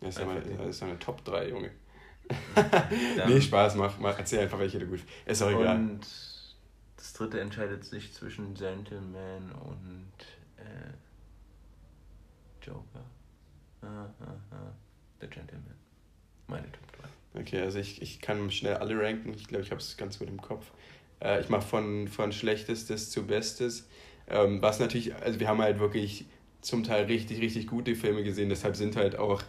[0.00, 1.70] Das ist, den- das ist eine Top 3, Junge.
[3.26, 5.76] nee, Spaß, mach, mach, erzähl einfach, welche du gut Ist auch egal.
[5.76, 6.00] Und
[6.96, 10.12] das dritte entscheidet sich zwischen Gentleman und
[10.56, 10.92] äh,
[12.64, 13.04] Joker.
[13.82, 14.72] Ah, ah, ah.
[15.20, 15.74] The Gentleman.
[16.46, 16.89] Meine Top 3.
[17.34, 19.32] Okay, also ich, ich kann schnell alle ranken.
[19.34, 20.70] Ich glaube, ich habe es ganz gut im Kopf.
[21.20, 23.88] Äh, ich mache von, von Schlechtestes zu Bestes.
[24.28, 26.26] Ähm, was natürlich, also wir haben halt wirklich
[26.60, 29.42] zum Teil richtig, richtig gute Filme gesehen, deshalb sind halt auch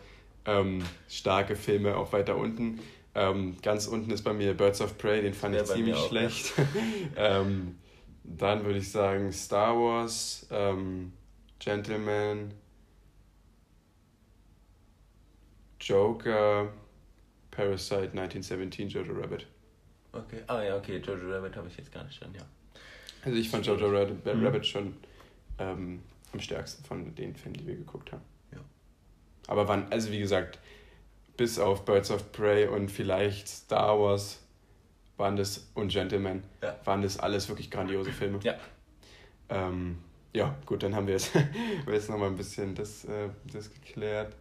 [0.46, 2.80] ähm, starke Filme auch weiter unten.
[3.13, 6.54] Ähm, ganz unten ist bei mir Birds of Prey, den fand ich ziemlich schlecht.
[7.17, 7.76] Ähm,
[8.24, 11.12] dann würde ich sagen Star Wars, ähm,
[11.60, 12.54] Gentleman,
[15.80, 16.72] Joker,
[17.52, 19.46] Parasite 1917, Jojo Rabbit.
[20.14, 22.44] Okay, ah ja, okay, Jojo Rabbit habe ich jetzt gar nicht dran, ja.
[23.24, 24.46] Also ich fand Jojo Rabbit, mhm.
[24.46, 24.96] Rabbit schon
[25.60, 26.02] ähm,
[26.34, 28.24] am stärksten von den Filmen, die wir geguckt haben.
[28.52, 28.60] Ja.
[29.48, 30.60] Aber wann, also wie gesagt,
[31.38, 34.42] bis auf Birds of Prey und vielleicht Star Wars
[35.18, 36.76] waren das und Gentleman, ja.
[36.84, 38.40] waren das alles wirklich grandiose Filme.
[38.44, 38.56] Ja.
[39.50, 40.00] Ähm,
[40.34, 41.34] ja, gut, dann haben wir jetzt,
[41.86, 44.36] wir jetzt nochmal ein bisschen das, äh, das geklärt.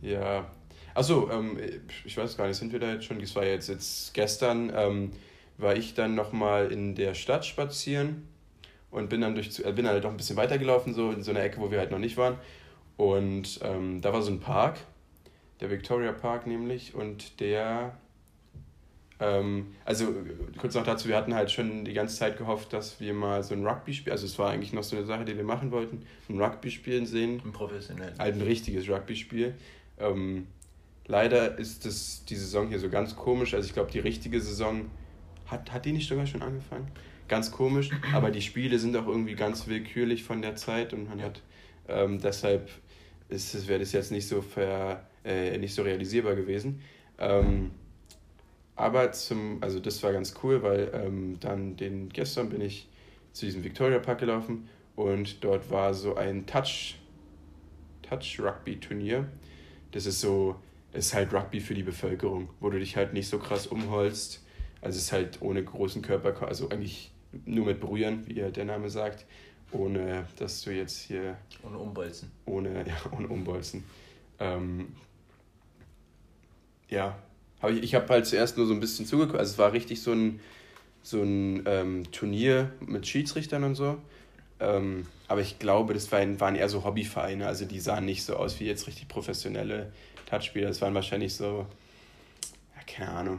[0.00, 0.50] Ja.
[0.96, 1.58] Achso, ähm,
[2.06, 3.20] ich weiß gar nicht, sind wir da jetzt schon?
[3.20, 5.12] Das war jetzt, jetzt gestern, ähm,
[5.58, 8.26] war ich dann nochmal in der Stadt spazieren
[8.90, 11.32] und bin dann durch, äh, bin dann halt noch ein bisschen weitergelaufen, so in so
[11.32, 12.38] einer Ecke, wo wir halt noch nicht waren.
[12.96, 14.78] Und ähm, da war so ein Park,
[15.60, 17.98] der Victoria Park nämlich, und der,
[19.20, 20.14] ähm, also
[20.56, 23.54] kurz noch dazu, wir hatten halt schon die ganze Zeit gehofft, dass wir mal so
[23.54, 26.40] ein Rugby-Spiel, also es war eigentlich noch so eine Sache, die wir machen wollten, ein
[26.40, 27.42] Rugby-Spielen sehen.
[27.44, 28.18] Ein professionelles.
[28.18, 29.54] Halt ein richtiges Rugby-Spiel.
[29.98, 30.46] Ähm,
[31.06, 34.90] leider ist das, die Saison hier so ganz komisch, also ich glaube, die richtige Saison,
[35.46, 36.90] hat, hat die nicht sogar schon angefangen?
[37.28, 41.22] ganz komisch, aber die Spiele sind auch irgendwie ganz willkürlich von der Zeit und man
[41.22, 41.42] hat
[41.88, 42.68] ähm, deshalb
[43.28, 46.80] ist es wäre das jetzt nicht so ver, äh, nicht so realisierbar gewesen.
[47.18, 47.72] Ähm,
[48.76, 52.88] aber zum, also das war ganz cool, weil ähm, dann den gestern bin ich
[53.32, 56.96] zu diesem Victoria Park gelaufen und dort war so ein Touch
[58.02, 59.26] Touch Rugby Turnier.
[59.90, 60.56] Das ist so
[60.96, 64.42] ist halt Rugby für die Bevölkerung, wo du dich halt nicht so krass umholst.
[64.80, 67.10] Also es ist halt ohne großen Körper, also eigentlich
[67.44, 69.26] nur mit berühren, wie der Name sagt,
[69.72, 71.36] ohne dass du jetzt hier.
[71.62, 72.30] Ohne Umbolzen.
[72.46, 73.84] Ohne, ja, ohne Umbolzen.
[74.38, 74.88] Ähm,
[76.88, 77.18] ja,
[77.60, 79.38] hab ich, ich habe halt zuerst nur so ein bisschen zugeguckt.
[79.38, 80.40] Also es war richtig so ein,
[81.02, 83.98] so ein ähm, Turnier mit Schiedsrichtern und so.
[84.60, 87.46] Ähm, aber ich glaube, das waren, waren eher so Hobbyvereine.
[87.46, 89.92] Also die sahen nicht so aus wie jetzt richtig professionelle
[90.26, 90.68] Touchspieler.
[90.68, 91.66] Das waren wahrscheinlich so,
[92.76, 93.38] ja, keine Ahnung.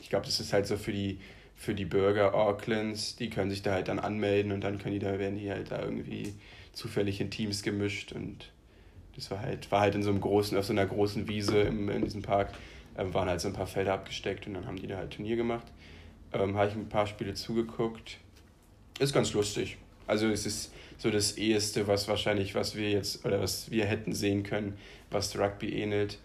[0.00, 1.18] Ich glaube, das ist halt so für die
[1.60, 4.98] für die Bürger Aucklands, die können sich da halt dann anmelden und dann können die
[4.98, 6.32] da, werden die halt da irgendwie
[6.72, 8.50] zufällig in Teams gemischt und
[9.14, 11.90] das war halt, war halt in so einem großen, auf so einer großen Wiese im,
[11.90, 12.54] in diesem Park,
[12.96, 15.36] äh, waren halt so ein paar Felder abgesteckt und dann haben die da halt Turnier
[15.36, 15.66] gemacht.
[16.32, 18.16] Ähm, habe ich ein paar Spiele zugeguckt.
[18.98, 19.76] Ist ganz lustig.
[20.10, 24.12] Also es ist so das eheste, was wahrscheinlich, was wir jetzt, oder was wir hätten
[24.12, 24.76] sehen können,
[25.08, 26.18] was Rugby ähnelt.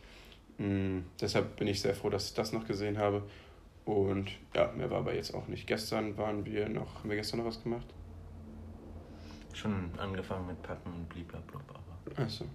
[0.57, 3.21] Mhm, deshalb bin ich sehr froh, dass ich das noch gesehen habe.
[3.85, 5.67] Und ja, mehr war aber jetzt auch nicht.
[5.67, 7.85] Gestern waren wir noch, haben wir gestern noch was gemacht?
[9.53, 12.23] Schon angefangen mit Packen und bliblablub, aber.
[12.23, 12.45] Achso.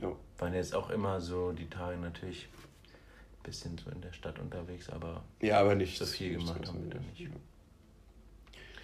[0.00, 0.16] Jo.
[0.38, 4.88] Waren jetzt auch immer so die Tage natürlich ein bisschen so in der Stadt unterwegs,
[4.88, 5.22] aber.
[5.42, 5.98] Ja, aber nicht.
[5.98, 7.20] So viel gemacht haben wir da nicht.
[7.20, 7.28] Ja.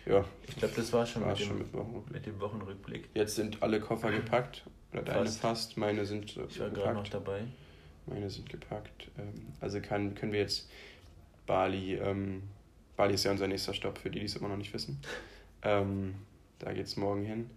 [0.05, 3.09] Ich glaube, das war schon, mit, dem, schon mit, mit, dem Wochenrückblick.
[3.15, 4.65] Jetzt sind alle Koffer gepackt.
[4.93, 5.41] Oder deine fast.
[5.41, 5.77] fast.
[5.77, 6.37] Meine sind.
[6.49, 7.43] Ich war gerade noch dabei.
[8.07, 9.11] Meine sind gepackt.
[9.19, 10.69] Ähm, also kann, können wir jetzt
[11.47, 12.43] Bali, ähm,
[12.97, 15.01] Bali ist ja unser nächster Stopp, für die, die es immer noch nicht wissen.
[15.65, 16.17] Ähm,
[16.59, 17.49] da geht es morgen hin.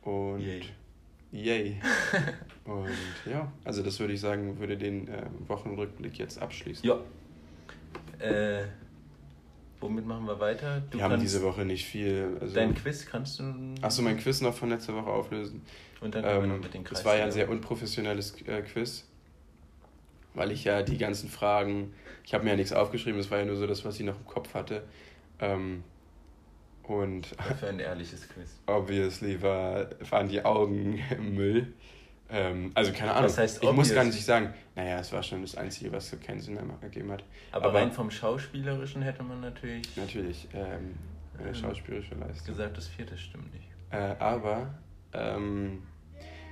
[0.00, 0.62] Und yay.
[1.30, 1.80] yay.
[2.64, 2.88] Und
[3.26, 6.88] ja, also das würde ich sagen, würde den äh, Wochenrückblick jetzt abschließen.
[6.88, 7.00] Ja.
[8.18, 8.64] Äh,
[9.84, 10.82] womit machen wir weiter?
[10.90, 12.36] Du wir haben diese Woche nicht viel.
[12.40, 13.44] Also, dein Quiz kannst du.
[13.80, 15.62] Achso, mein Quiz noch von letzter Woche auflösen.
[16.00, 16.98] Und dann ähm, mit den Kreis.
[16.98, 19.04] Das war ja ein sehr unprofessionelles äh, Quiz
[20.34, 21.94] weil ich ja die ganzen Fragen,
[22.24, 24.16] ich habe mir ja nichts aufgeschrieben, das war ja nur so das, was ich noch
[24.16, 24.82] im Kopf hatte.
[25.38, 25.84] Ähm,
[26.82, 28.60] und für ein ehrliches Quiz.
[28.66, 31.00] Obviously war, waren die Augen
[31.34, 31.72] Müll.
[32.34, 33.24] Ähm, also keine Ahnung.
[33.24, 33.76] Das heißt, ich obvious.
[33.76, 36.64] muss gar nicht sagen, naja, es war schon das Einzige, was so keinen Sinn mehr
[36.80, 37.22] gegeben hat.
[37.52, 39.96] Aber, Aber rein vom Schauspielerischen hätte man natürlich.
[39.96, 40.96] Natürlich, ähm,
[41.38, 42.46] ähm, schauspielerische Leistung.
[42.46, 43.68] Gesagt, das vierte stimmt nicht.
[43.90, 44.74] Äh, aber
[45.12, 45.84] ähm,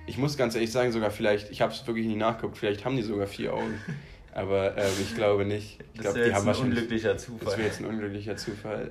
[0.06, 2.96] ich muss ganz ehrlich sagen, sogar vielleicht, ich habe es wirklich nie nachgeguckt, vielleicht haben
[2.96, 3.80] die sogar vier Augen.
[4.34, 5.78] Aber ähm, ich glaube nicht.
[5.92, 7.44] Ich das wäre jetzt ein unglücklicher Zufall.
[7.44, 8.90] Das wäre jetzt ein unglücklicher Zufall.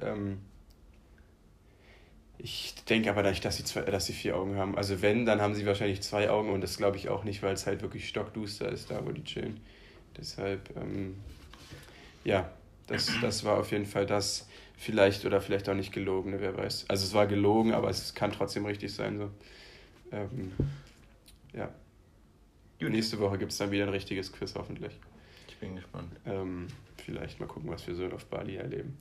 [2.43, 4.75] Ich denke aber nicht, dass sie, zwei, dass sie vier Augen haben.
[4.75, 7.53] Also wenn, dann haben sie wahrscheinlich zwei Augen und das glaube ich auch nicht, weil
[7.53, 9.59] es halt wirklich stockduster ist, da wo die chillen.
[10.17, 11.17] Deshalb, ähm,
[12.23, 12.49] ja,
[12.87, 16.85] das, das war auf jeden Fall das vielleicht oder vielleicht auch nicht gelogene, wer weiß.
[16.87, 19.19] Also es war gelogen, aber es kann trotzdem richtig sein.
[19.19, 19.29] So.
[20.11, 20.51] Ähm,
[21.53, 21.69] ja.
[22.79, 22.89] Gut.
[22.89, 24.93] Nächste Woche gibt es dann wieder ein richtiges Quiz hoffentlich.
[25.47, 26.11] Ich bin gespannt.
[26.25, 28.97] Ähm, vielleicht mal gucken, was wir so auf Bali erleben.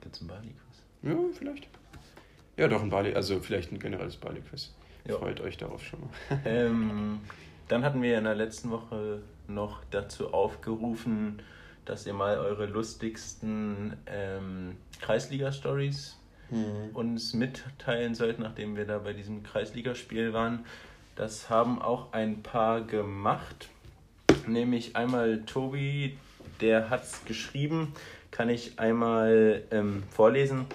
[0.00, 0.82] Gibt es ein Bali-Quiz?
[1.02, 1.68] Ja, vielleicht.
[2.58, 4.74] Ja, doch, ein Bali, also vielleicht ein generelles Bali-Quiz.
[5.06, 6.40] Freut euch darauf schon mal.
[6.44, 7.20] ähm,
[7.68, 11.40] dann hatten wir in der letzten Woche noch dazu aufgerufen,
[11.84, 16.18] dass ihr mal eure lustigsten ähm, Kreisliga-Stories
[16.50, 16.94] mhm.
[16.94, 20.66] uns mitteilen sollt, nachdem wir da bei diesem Kreisligaspiel waren.
[21.14, 23.68] Das haben auch ein paar gemacht.
[24.48, 26.18] Nämlich einmal Tobi,
[26.60, 27.94] der hat es geschrieben.
[28.32, 30.66] Kann ich einmal ähm, vorlesen.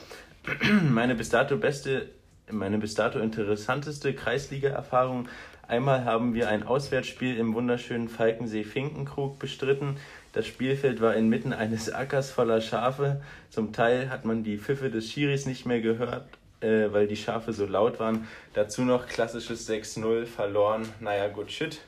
[0.90, 2.10] Meine bis dato beste,
[2.50, 5.30] meine bis dato interessanteste Kreisliga-Erfahrung.
[5.68, 9.96] Einmal haben wir ein Auswärtsspiel im wunderschönen Falkensee-Finkenkrug bestritten.
[10.34, 13.22] Das Spielfeld war inmitten eines Ackers voller Schafe.
[13.50, 16.28] Zum Teil hat man die Pfiffe des Schiris nicht mehr gehört,
[16.60, 18.28] äh, weil die Schafe so laut waren.
[18.54, 20.90] Dazu noch klassisches 6-0 verloren.
[21.00, 21.80] Naja, gut, shit.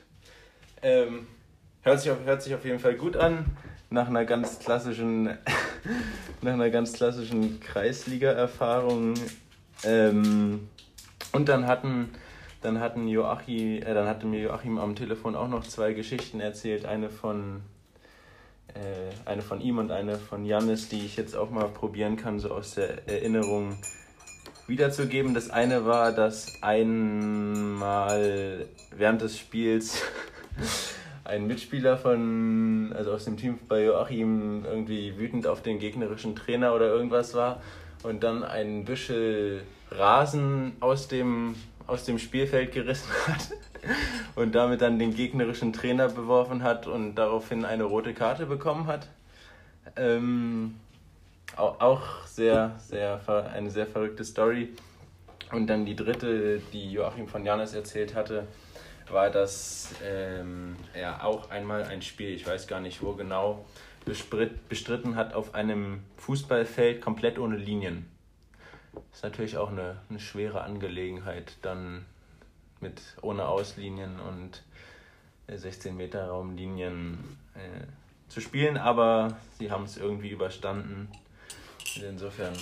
[0.80, 1.26] Ähm,
[1.82, 3.44] hört, sich auf, hört sich auf jeden Fall gut an.
[3.90, 5.36] Nach einer ganz klassischen,
[6.42, 9.14] nach einer ganz klassischen Kreisliga-Erfahrung.
[9.84, 10.68] Ähm,
[11.32, 12.10] und dann hatten,
[12.62, 16.86] dann hatten Joachim, äh, dann hatte mir Joachim am Telefon auch noch zwei Geschichten erzählt.
[16.86, 17.62] Eine von
[18.76, 22.38] äh, eine von ihm und eine von Janis, die ich jetzt auch mal probieren kann,
[22.38, 23.76] so aus der Erinnerung
[24.66, 25.34] wiederzugeben.
[25.34, 30.02] Das eine war, dass einmal während des Spiels
[31.26, 36.74] ein Mitspieler von, also aus dem Team bei Joachim irgendwie wütend auf den gegnerischen Trainer
[36.74, 37.60] oder irgendwas war
[38.02, 43.50] und dann ein Büschel Rasen aus dem, aus dem Spielfeld gerissen hat
[44.34, 49.08] und damit dann den gegnerischen Trainer beworfen hat und daraufhin eine rote Karte bekommen hat.
[49.96, 50.76] Ähm,
[51.56, 53.20] auch sehr, sehr,
[53.52, 54.70] eine sehr verrückte Story.
[55.52, 58.48] Und dann die dritte, die Joachim von Janis erzählt hatte,
[59.12, 63.64] war, dass ähm, er auch einmal ein Spiel, ich weiß gar nicht wo genau,
[64.04, 68.08] bestritten hat auf einem Fußballfeld komplett ohne Linien.
[68.92, 72.06] Das ist natürlich auch eine, eine schwere Angelegenheit, dann
[72.80, 74.62] mit ohne Auslinien und
[75.48, 77.86] 16 äh, Meter Raumlinien äh,
[78.28, 81.08] zu spielen, aber sie haben es irgendwie überstanden.
[81.96, 82.54] Insofern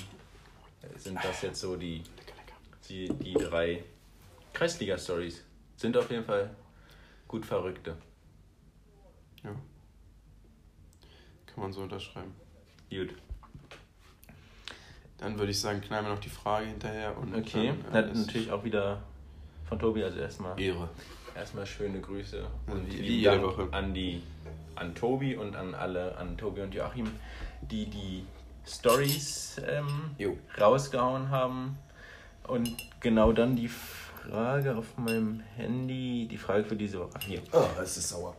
[0.96, 2.02] sind das jetzt so die,
[2.88, 3.85] die, die drei
[4.52, 5.42] Kreisliga-Stories.
[5.85, 6.49] Sind auf jeden Fall
[7.29, 7.94] gut verrückte.
[9.42, 9.51] Ja.
[11.44, 12.35] Kann man so unterschreiben.
[12.88, 13.11] Gut.
[15.18, 17.18] Dann würde ich sagen, knallen wir noch die Frage hinterher.
[17.18, 19.03] Und okay, dann, äh, natürlich auch wieder
[19.68, 20.59] von Tobi, also erstmal.
[20.59, 20.88] Ehre.
[21.37, 23.68] Erstmal schöne Grüße und wie, wie jede Woche.
[23.70, 24.23] an die
[24.77, 27.11] an Tobi und an alle, an Tobi und Joachim,
[27.61, 28.25] die die
[28.66, 30.16] Stories ähm,
[30.59, 31.77] rausgehauen haben.
[32.47, 33.68] Und genau dann die
[34.28, 37.18] Frage auf meinem Handy, die Frage für diese Woche.
[37.26, 37.42] Hier.
[37.52, 38.37] Oh, es ist sauer.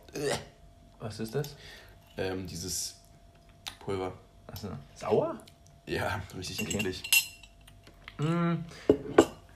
[0.98, 1.56] Was ist das?
[2.16, 2.96] Ähm, dieses
[3.78, 4.12] Pulver.
[4.46, 4.68] Achso.
[4.94, 5.36] Sauer?
[5.86, 6.76] Ja, richtig okay.
[6.78, 7.02] eklig.
[8.18, 8.54] Mm,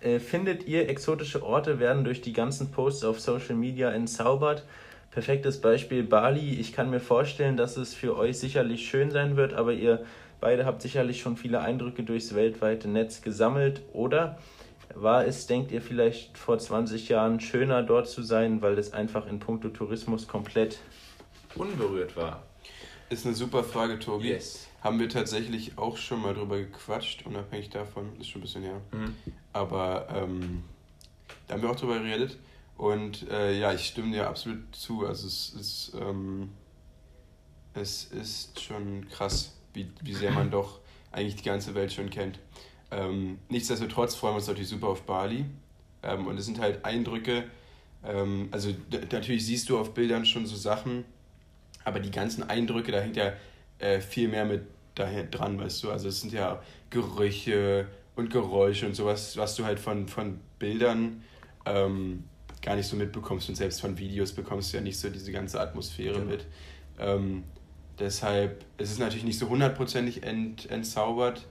[0.00, 4.64] äh, findet ihr, exotische Orte werden durch die ganzen Posts auf Social Media entzaubert?
[5.10, 6.54] Perfektes Beispiel Bali.
[6.54, 10.04] Ich kann mir vorstellen, dass es für euch sicherlich schön sein wird, aber ihr
[10.40, 14.38] beide habt sicherlich schon viele Eindrücke durchs weltweite Netz gesammelt, oder?
[14.94, 19.26] War es, denkt ihr, vielleicht vor 20 Jahren schöner dort zu sein, weil es einfach
[19.26, 20.78] in puncto Tourismus komplett
[21.54, 22.42] unberührt war?
[23.08, 24.28] Ist eine super Frage, Tobi.
[24.28, 24.68] Yes.
[24.82, 28.80] Haben wir tatsächlich auch schon mal drüber gequatscht, unabhängig davon, ist schon ein bisschen her.
[28.92, 29.14] Mhm.
[29.52, 30.64] Aber ähm,
[31.46, 32.38] da haben wir auch drüber geredet.
[32.76, 35.06] Und äh, ja, ich stimme dir absolut zu.
[35.06, 36.50] Also es ist, ähm,
[37.74, 40.78] es ist schon krass, wie, wie sehr man doch
[41.12, 42.38] eigentlich die ganze Welt schon kennt.
[42.90, 45.44] Ähm, nichtsdestotrotz freuen wir uns natürlich super auf Bali.
[46.02, 47.44] Ähm, und es sind halt Eindrücke.
[48.04, 48.70] Ähm, also
[49.12, 51.04] natürlich siehst du auf Bildern schon so Sachen,
[51.84, 53.32] aber die ganzen Eindrücke, da hängt ja
[53.78, 54.62] äh, viel mehr mit
[54.94, 55.90] daher dran, weißt du.
[55.90, 61.22] Also es sind ja Gerüche und Geräusche und sowas, was du halt von, von Bildern
[61.64, 62.24] ähm,
[62.62, 65.60] gar nicht so mitbekommst und selbst von Videos bekommst du ja nicht so diese ganze
[65.60, 66.30] Atmosphäre genau.
[66.30, 66.46] mit.
[66.98, 67.44] Ähm,
[67.98, 71.46] deshalb es ist es natürlich nicht so hundertprozentig ent, entzaubert.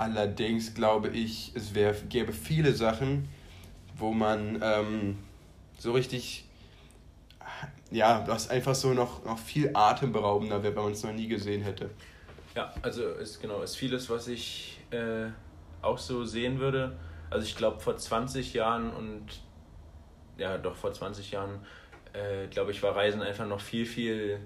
[0.00, 3.28] Allerdings glaube ich, es wär, gäbe viele Sachen,
[3.98, 5.18] wo man ähm,
[5.78, 6.46] so richtig
[7.90, 11.60] ja, was einfach so noch, noch viel atemberaubender wäre, wenn man es noch nie gesehen
[11.60, 11.90] hätte.
[12.54, 15.26] Ja, also ist genau, ist vieles, was ich äh,
[15.82, 16.96] auch so sehen würde.
[17.28, 19.26] Also ich glaube vor 20 Jahren und
[20.38, 21.60] ja doch vor 20 Jahren,
[22.14, 24.40] äh, glaube ich, war Reisen einfach noch viel, viel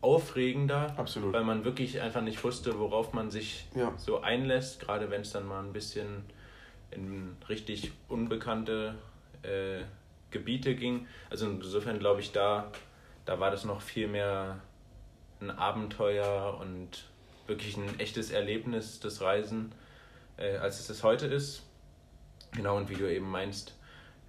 [0.00, 1.32] aufregender, Absolut.
[1.32, 3.92] weil man wirklich einfach nicht wusste, worauf man sich ja.
[3.98, 6.24] so einlässt, gerade wenn es dann mal ein bisschen
[6.90, 8.94] in richtig unbekannte
[9.42, 9.82] äh,
[10.30, 11.06] Gebiete ging.
[11.28, 12.70] Also insofern glaube ich, da,
[13.26, 14.60] da war das noch viel mehr
[15.40, 17.04] ein Abenteuer und
[17.46, 19.72] wirklich ein echtes Erlebnis des Reisen,
[20.36, 21.62] äh, als es das heute ist.
[22.52, 23.76] Genau, und wie du eben meinst,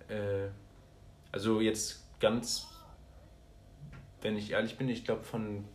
[0.08, 0.48] äh,
[1.32, 2.68] also jetzt ganz,
[4.22, 5.66] wenn ich ehrlich bin, ich glaube von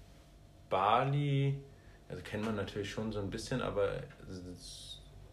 [0.70, 1.56] Bali,
[2.08, 4.02] also kennt man natürlich schon so ein bisschen, aber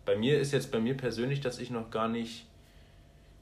[0.06, 2.48] bei mir ist jetzt bei mir persönlich, dass ich noch gar nicht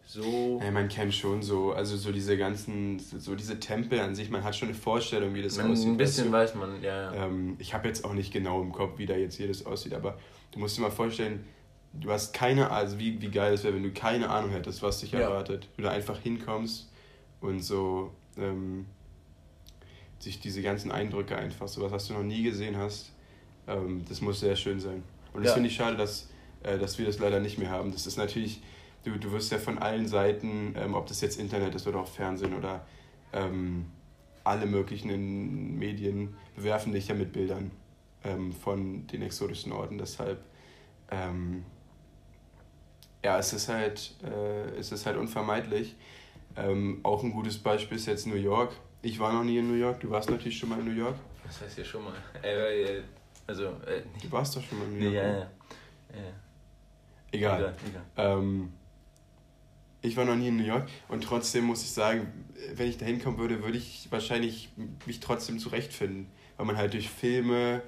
[0.05, 0.59] so.
[0.63, 4.43] Ja, man kennt schon so, also so diese ganzen, so diese Tempel an sich, man
[4.43, 5.87] hat schon eine Vorstellung, wie das man, aussieht.
[5.87, 7.13] Ein bisschen weiß man, ja.
[7.13, 7.25] ja.
[7.25, 10.17] Ähm, ich habe jetzt auch nicht genau im Kopf, wie da jetzt jedes aussieht, aber
[10.51, 11.45] du musst dir mal vorstellen,
[11.93, 14.81] du hast keine Ahnung, also wie, wie geil es wäre, wenn du keine Ahnung hättest,
[14.81, 15.19] was dich ja.
[15.19, 15.67] erwartet.
[15.77, 16.91] Du da einfach hinkommst
[17.39, 18.85] und so ähm,
[20.21, 23.11] sich diese ganzen Eindrücke einfach, so was, was du noch nie gesehen hast,
[23.67, 25.03] ähm, das muss sehr schön sein.
[25.33, 25.53] Und das ja.
[25.55, 26.29] finde ich schade, dass,
[26.63, 27.91] äh, dass wir das leider nicht mehr haben.
[27.91, 28.61] Das ist natürlich
[29.03, 32.07] du, du wirst ja von allen Seiten, ähm, ob das jetzt Internet ist oder auch
[32.07, 32.85] Fernsehen oder
[33.33, 33.87] ähm,
[34.43, 37.71] alle möglichen Medien, bewerfen dich ja mit Bildern
[38.23, 39.97] ähm, von den exotischen Orten.
[39.97, 40.43] Deshalb,
[41.09, 41.63] ähm,
[43.23, 45.95] ja, es ist halt, äh, es ist halt unvermeidlich.
[46.57, 48.73] Ähm, auch ein gutes Beispiel ist jetzt New York.
[49.01, 51.15] Ich war noch nie in New York, du warst natürlich schon mal in New York.
[51.43, 52.13] Das heißt ja schon mal.
[52.43, 53.03] Äh, äh,
[53.47, 55.15] also, äh, du warst doch schon mal in New York.
[55.15, 55.39] Ja, ja.
[55.39, 55.47] ja.
[57.31, 57.59] Egal.
[57.59, 58.03] egal, egal.
[58.17, 58.73] Ähm,
[60.01, 62.27] ich war noch nie in New York und trotzdem muss ich sagen,
[62.75, 64.69] wenn ich da hinkommen würde, würde ich wahrscheinlich
[65.05, 67.81] mich trotzdem zurechtfinden, weil man halt durch Filme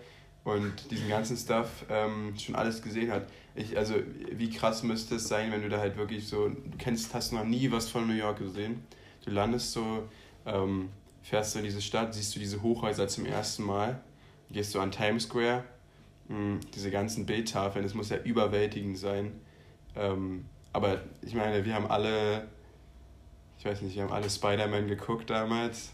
[0.43, 3.27] und diesen ganzen Stuff ähm, schon alles gesehen hat.
[3.55, 3.95] Ich, also,
[4.31, 7.45] wie krass müsste es sein, wenn du da halt wirklich so, du kennst, hast noch
[7.45, 8.83] nie was von New York gesehen.
[9.23, 10.09] Du landest so,
[10.45, 10.89] ähm,
[11.23, 14.01] fährst du in diese Stadt, siehst du diese Hochhäuser zum ersten Mal,
[14.51, 15.63] gehst du an Times Square,
[16.27, 19.39] mh, hm, diese ganzen Bildtafeln, das muss ja überwältigend sein.
[19.95, 22.47] Ähm, aber ich meine, wir haben alle,
[23.57, 25.93] ich weiß nicht, wir haben alle Spider-Man geguckt damals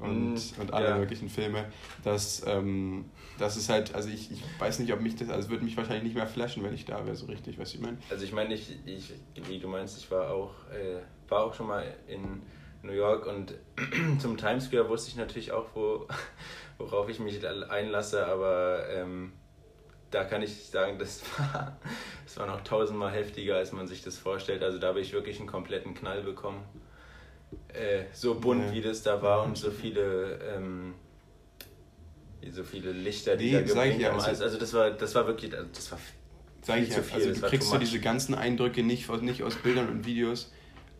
[0.00, 0.98] und, mm, und alle ja.
[0.98, 1.66] möglichen Filme.
[2.04, 3.06] Das, ähm,
[3.38, 6.04] das ist halt, also ich, ich weiß nicht, ob mich das, also würde mich wahrscheinlich
[6.04, 7.98] nicht mehr flashen, wenn ich da wäre, so richtig, weißt du, ich meine?
[8.10, 9.12] Also ich meine, ich, ich,
[9.48, 12.42] wie du meinst, ich war auch, äh, war auch schon mal in
[12.86, 13.54] New York und
[14.20, 16.06] zum Times Square wusste ich natürlich auch, wo,
[16.78, 19.32] worauf ich mich einlasse, aber ähm,
[20.10, 21.76] da kann ich sagen, das war,
[22.24, 24.62] das war noch tausendmal heftiger, als man sich das vorstellt.
[24.62, 26.62] Also da habe ich wirklich einen kompletten Knall bekommen.
[27.68, 28.72] Äh, so bunt, ja.
[28.72, 30.94] wie das da war und so viele, ähm,
[32.50, 34.20] so viele Lichter, die nee, da geblinkt haben.
[34.20, 35.98] Also, also das war, das war wirklich, also das war
[36.62, 40.04] sag ich ja, also du kriegst so diese ganzen Eindrücke nicht, nicht aus Bildern und
[40.04, 40.52] Videos,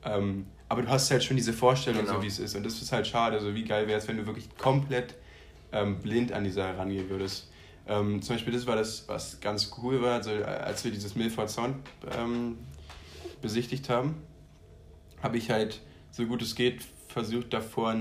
[0.04, 2.16] ähm, aber du hast halt schon diese Vorstellung, genau.
[2.16, 2.56] so wie es ist.
[2.56, 3.40] Und das ist halt schade.
[3.40, 5.14] So wie geil wäre es, wenn du wirklich komplett
[5.72, 7.50] ähm, blind an die Sache rangehen würdest.
[7.88, 11.50] Ähm, zum Beispiel das war das, was ganz cool war, also als wir dieses Milford
[11.50, 11.76] Sound
[12.18, 12.58] ähm,
[13.40, 14.16] besichtigt haben,
[15.22, 17.94] habe ich halt so gut es geht versucht davor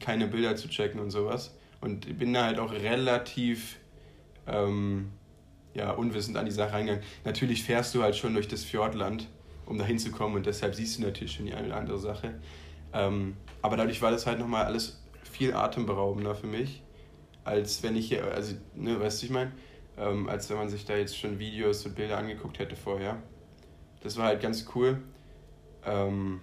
[0.00, 3.76] keine Bilder zu checken und sowas und bin da halt auch relativ
[4.46, 5.10] ähm,
[5.74, 7.04] ja, unwissend an die Sache reingegangen.
[7.24, 9.26] Natürlich fährst du halt schon durch das Fjordland,
[9.72, 12.34] um da hinzukommen und deshalb siehst du natürlich schon die eine oder andere Sache.
[12.92, 16.82] Ähm, aber dadurch war das halt nochmal alles viel atemberaubender für mich
[17.44, 19.52] als wenn ich hier, also, ne, weißt du, ich meine,
[19.96, 23.22] ähm, als wenn man sich da jetzt schon Videos und Bilder angeguckt hätte vorher.
[24.02, 25.02] Das war halt ganz cool.
[25.84, 26.40] Ähm,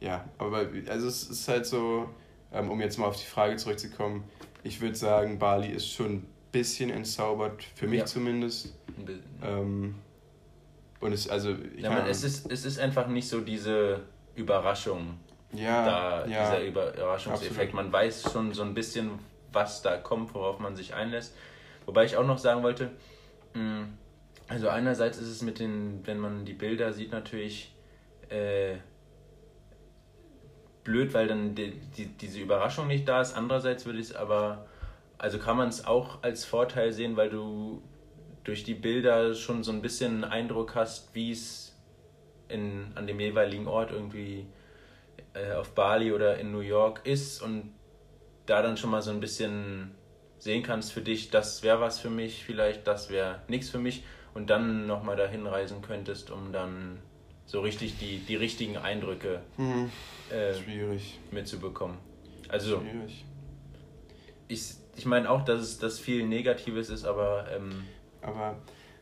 [0.00, 2.08] ja, aber also es ist halt so,
[2.52, 4.24] ähm, um jetzt mal auf die Frage zurückzukommen,
[4.64, 8.06] ich würde sagen, Bali ist schon ein bisschen entzaubert, für mich ja.
[8.06, 8.74] zumindest.
[9.42, 9.96] Ähm,
[11.02, 14.00] und es, also, ich ja, man, es, ist, es ist einfach nicht so diese
[14.36, 15.18] Überraschung.
[15.52, 17.74] Ja, da, ja, dieser Überraschungseffekt.
[17.74, 17.74] Absolut.
[17.74, 19.18] Man weiß schon so ein bisschen,
[19.52, 21.34] was da kommt, worauf man sich einlässt.
[21.86, 22.90] Wobei ich auch noch sagen wollte,
[23.54, 23.82] mm,
[24.46, 27.74] also einerseits ist es mit den, wenn man die Bilder sieht, natürlich
[28.28, 28.76] äh,
[30.84, 33.36] blöd, weil dann die, die, diese Überraschung nicht da ist.
[33.36, 34.66] Andererseits würde ich es aber,
[35.18, 37.82] also kann man es auch als Vorteil sehen, weil du
[38.44, 41.76] durch die Bilder schon so ein bisschen einen Eindruck hast, wie es
[42.50, 44.46] an dem jeweiligen Ort irgendwie
[45.32, 47.72] äh, auf Bali oder in New York ist und
[48.44, 49.92] da dann schon mal so ein bisschen
[50.38, 54.02] sehen kannst für dich, das wäre was für mich, vielleicht das wäre nichts für mich
[54.34, 56.98] und dann nochmal dahin reisen könntest, um dann
[57.46, 59.90] so richtig die, die richtigen Eindrücke hm.
[60.30, 60.52] äh,
[61.30, 61.98] mitzubekommen.
[62.48, 63.24] Also Schwierig.
[64.48, 67.84] ich, ich meine auch, dass es dass viel Negatives ist, aber ähm,
[68.22, 68.56] aber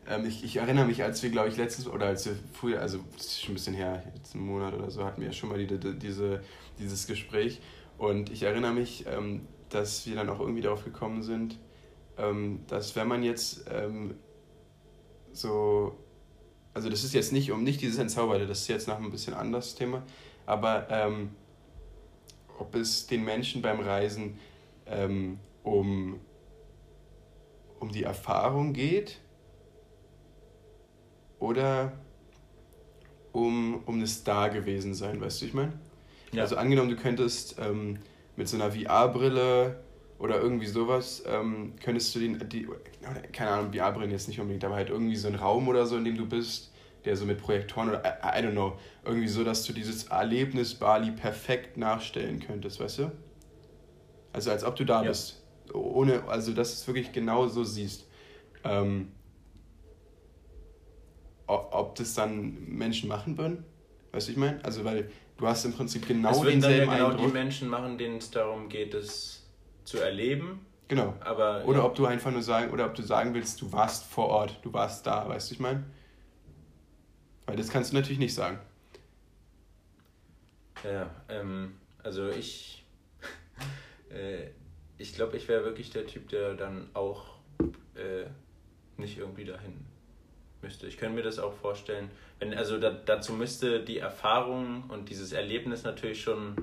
[0.07, 2.99] ähm, ich, ich erinnere mich, als wir, glaube ich, letztens, oder als wir früher, also
[3.19, 5.79] schon ein bisschen her, jetzt einen Monat oder so, hatten wir ja schon mal die,
[5.79, 6.41] die, diese,
[6.79, 7.61] dieses Gespräch.
[7.97, 11.59] Und ich erinnere mich, ähm, dass wir dann auch irgendwie darauf gekommen sind,
[12.17, 14.15] ähm, dass wenn man jetzt ähm,
[15.33, 15.97] so,
[16.73, 19.33] also das ist jetzt nicht um nicht dieses Entzauberte, das ist jetzt noch ein bisschen
[19.33, 20.03] anderes Thema,
[20.45, 21.29] aber ähm,
[22.57, 24.37] ob es den Menschen beim Reisen
[24.85, 26.19] ähm, um,
[27.81, 29.19] um die Erfahrung geht
[31.39, 31.93] oder
[33.31, 35.73] um, um das Da gewesen sein, weißt du, ich meine?
[36.31, 36.43] Ja.
[36.43, 37.97] Also angenommen, du könntest ähm,
[38.35, 39.83] mit so einer VR-Brille
[40.19, 42.67] oder irgendwie sowas, ähm, könntest du den, die,
[43.33, 46.05] keine Ahnung, VR-Brillen jetzt nicht unbedingt, aber halt irgendwie so ein Raum oder so, in
[46.05, 46.71] dem du bist,
[47.03, 50.75] der so mit Projektoren oder, I, I don't know, irgendwie so, dass du dieses Erlebnis
[50.75, 53.11] Bali perfekt nachstellen könntest, weißt du?
[54.33, 55.09] Also als ob du da ja.
[55.09, 55.40] bist.
[55.73, 58.07] Ohne, also dass du es wirklich genau so siehst.
[58.63, 59.11] Ähm,
[61.47, 63.65] ob das dann Menschen machen würden?
[64.11, 64.63] Weißt du, ich meine?
[64.63, 67.27] Also, weil du hast im Prinzip genau das denselben dann ja genau Eindruck.
[67.27, 69.49] die Menschen machen, denen es darum geht, es
[69.83, 70.65] zu erleben.
[70.87, 71.13] Genau.
[71.21, 71.85] Aber, oder ja.
[71.85, 74.73] ob du einfach nur sagen, oder ob du sagen willst, du warst vor Ort, du
[74.73, 75.85] warst da, weißt du, ich meine?
[77.45, 78.59] Weil das kannst du natürlich nicht sagen.
[80.83, 82.85] Ja, ähm, also ich,
[84.09, 84.49] äh,
[85.01, 87.35] ich glaube, ich wäre wirklich der Typ, der dann auch
[87.95, 88.25] äh,
[88.97, 89.85] nicht irgendwie dahin
[90.61, 90.87] müsste.
[90.87, 92.09] Ich könnte mir das auch vorstellen.
[92.39, 96.55] Wenn, also da, dazu müsste die Erfahrung und dieses Erlebnis natürlich schon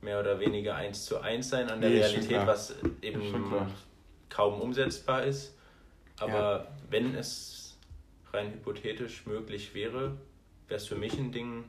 [0.00, 3.20] mehr oder weniger eins zu eins sein an der nee, Realität, was eben
[4.28, 5.54] kaum umsetzbar ist.
[6.18, 6.68] Aber ja.
[6.90, 7.78] wenn es
[8.32, 10.16] rein hypothetisch möglich wäre,
[10.68, 11.64] wäre es für mich ein Ding,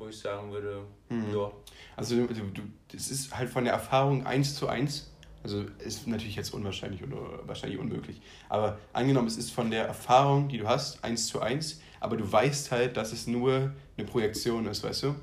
[0.00, 1.32] wo ich sagen würde, mhm.
[1.32, 1.50] ja.
[1.96, 5.10] Also du, du, das ist halt von der Erfahrung eins zu eins
[5.42, 8.20] also ist natürlich jetzt unwahrscheinlich oder wahrscheinlich unmöglich.
[8.48, 12.30] Aber angenommen, es ist von der Erfahrung, die du hast, eins zu eins, aber du
[12.30, 15.14] weißt halt, dass es nur eine Projektion ist, weißt du?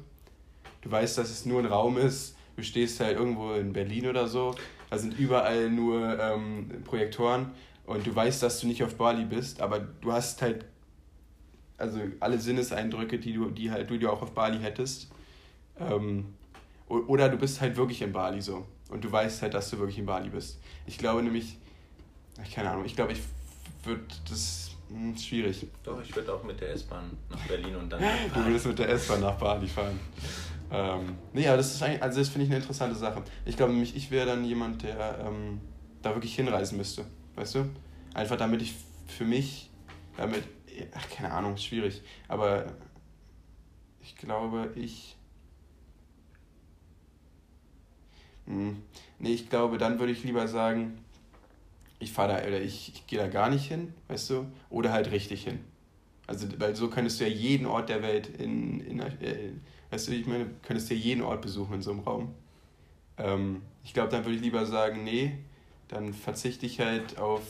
[0.82, 2.36] Du weißt, dass es nur ein Raum ist.
[2.56, 4.56] Du stehst halt irgendwo in Berlin oder so.
[4.90, 7.52] Da sind überall nur ähm, Projektoren
[7.86, 10.66] und du weißt, dass du nicht auf Bali bist, aber du hast halt
[11.78, 15.10] also alle Sinneseindrücke, die du, die halt du dir auch auf Bali hättest.
[15.80, 16.34] Ähm,
[16.88, 18.66] oder du bist halt wirklich in Bali so.
[18.90, 20.60] Und du weißt halt, dass du wirklich in Bali bist.
[20.86, 21.58] Ich glaube nämlich,
[22.54, 23.20] keine Ahnung, ich glaube, ich
[23.84, 25.68] würde das mh, hm, schwierig.
[25.84, 28.02] Doch, ich würde auch mit der S-Bahn nach Berlin und dann.
[28.34, 30.00] du würdest mit der S-Bahn nach Bali fahren.
[30.72, 33.24] Ähm, nee, aber das ist eigentlich, also das finde ich eine interessante Sache.
[33.46, 35.62] Ich glaube nämlich, ich wäre dann jemand, der ähm,
[36.02, 37.06] da wirklich hinreisen müsste.
[37.36, 37.70] Weißt du?
[38.14, 38.76] Einfach damit ich
[39.08, 39.70] für mich,
[40.18, 40.44] damit,
[40.94, 42.02] ach, keine Ahnung, schwierig.
[42.28, 42.66] Aber
[44.02, 45.18] ich glaube, ich
[48.48, 48.82] Hm.
[49.20, 50.98] Nee, ich glaube, dann würde ich lieber sagen,
[52.00, 54.48] ich fahre da oder ich, ich gehe da gar nicht hin, weißt du?
[54.70, 55.60] Oder halt richtig hin.
[56.28, 59.52] Also, weil so könntest du ja jeden Ort der Welt in, in äh,
[59.92, 62.34] weißt du, ich meine, könntest du ja jeden Ort besuchen in so einem Raum.
[63.18, 65.38] Ähm, ich glaube, dann würde ich lieber sagen, nee,
[65.88, 67.44] dann verzichte ich halt auf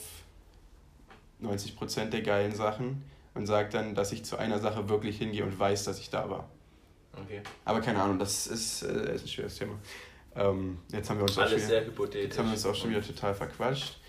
[1.42, 3.04] 90% der geilen Sachen
[3.38, 6.30] und sage dann, dass ich zu einer Sache wirklich hingehe und weiß, dass ich da
[6.30, 6.50] war.
[7.14, 7.42] Okay.
[7.66, 9.76] Aber keine Ahnung, das ist, äh, ist ein schweres Thema.
[10.36, 12.24] Ähm, jetzt haben wir uns Alles auch schon, sehr hypothetisch.
[12.24, 14.00] Jetzt haben wir uns auch schon wieder total verquatscht.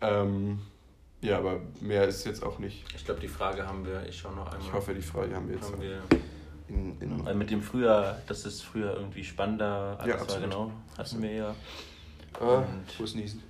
[0.00, 0.60] Ähm,
[1.20, 2.84] ja, aber mehr ist jetzt auch nicht.
[2.94, 4.60] Ich glaube, die Frage haben wir, ich schaue noch einmal.
[4.60, 5.72] Ich hoffe, die Frage haben wir jetzt.
[5.72, 6.02] Haben wir
[6.68, 9.98] in, in Weil mit dem früher, das ist früher irgendwie spannender.
[10.06, 10.42] Ja, absolut.
[10.42, 11.54] War genau, hatten wir ja.
[12.40, 12.62] Oh,
[12.98, 13.42] Und niesen.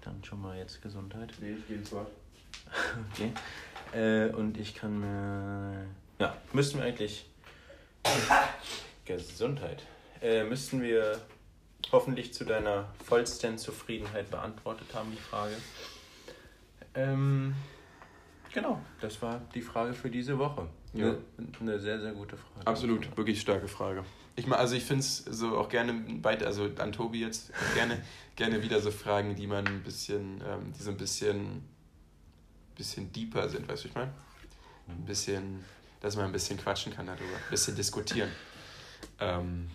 [0.00, 1.32] Dann schon mal jetzt Gesundheit.
[1.40, 2.08] Nee, ich gehe ins Wort.
[3.12, 3.32] okay.
[3.92, 5.86] Äh, und ich kann mir.
[6.18, 7.26] Ja, müssten wir eigentlich.
[9.04, 9.82] Gesundheit.
[10.20, 11.20] Äh, müssten wir
[11.90, 15.54] hoffentlich zu deiner vollsten Zufriedenheit beantwortet haben, die Frage.
[16.94, 17.54] Ähm,
[18.52, 20.68] genau, das war die Frage für diese Woche.
[20.94, 21.06] Ja.
[21.06, 21.18] Eine,
[21.60, 22.66] eine sehr, sehr gute Frage.
[22.66, 24.04] Absolut, wirklich starke Frage.
[24.36, 28.02] Ich mal, also ich finde es so auch gerne weiter, also an Tobi jetzt gerne,
[28.36, 31.62] gerne wieder so Fragen, die man ein bisschen, ähm, die so ein bisschen,
[32.74, 34.12] bisschen deeper sind, weißt du, ich meine?
[34.88, 35.64] Ein bisschen,
[36.00, 38.30] dass man ein bisschen quatschen kann darüber, ein bisschen diskutieren.
[39.20, 39.70] Ähm,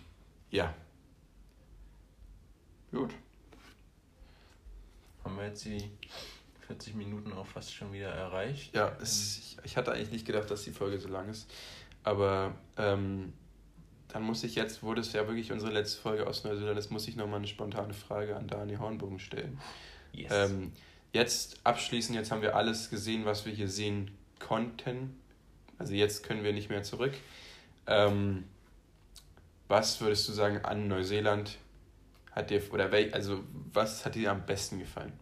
[0.51, 0.73] ja,
[2.91, 3.13] Gut.
[5.23, 5.91] Haben wir jetzt die
[6.67, 8.73] 40 Minuten auch fast schon wieder erreicht?
[8.73, 11.51] Ja, es, ich, ich, hatte eigentlich nicht gedacht, dass die Folge so lang ist.
[12.03, 13.33] Aber ähm,
[14.07, 17.07] dann muss ich jetzt, wo das ja wirklich unsere letzte Folge aus Neuseeland ist, muss
[17.07, 19.59] ich nochmal eine spontane Frage an Dani Hornbogen stellen.
[20.13, 20.31] Yes.
[20.31, 20.71] Ähm,
[21.17, 25.19] jetzt abschließend, jetzt haben wir alles gesehen, was wir hier sehen konnten.
[25.77, 27.13] Also jetzt können wir nicht mehr zurück.
[27.87, 28.45] Ähm,
[29.67, 31.57] was würdest du sagen an Neuseeland
[32.31, 33.43] hat dir, oder wel, also
[33.73, 35.13] was hat dir am besten gefallen?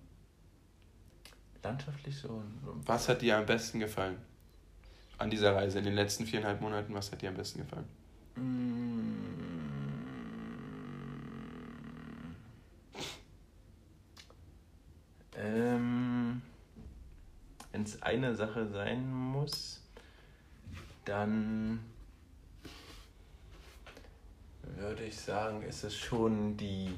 [1.63, 2.43] Landschaftlich so?
[2.85, 4.17] Was hat dir am besten gefallen?
[5.17, 7.87] An dieser Reise, in den letzten viereinhalb Monaten, was hat dir am besten gefallen?
[8.35, 9.54] Mm.
[15.37, 16.41] Ähm,
[17.71, 19.81] Wenn es eine Sache sein muss,
[21.03, 21.79] dann
[24.77, 26.89] würde ich sagen, ist es schon die,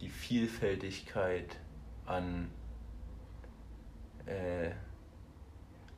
[0.00, 1.56] die Vielfältigkeit
[2.06, 2.50] an,
[4.26, 4.70] äh,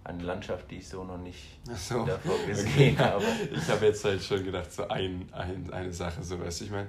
[0.05, 2.05] an Landschaft, die ich so noch nicht so.
[2.07, 2.47] davor Okay.
[2.47, 3.25] gesehen habe.
[3.53, 6.71] Ich habe jetzt halt schon gedacht, so ein, ein, eine Sache, so weißt du, ich
[6.71, 6.89] meine.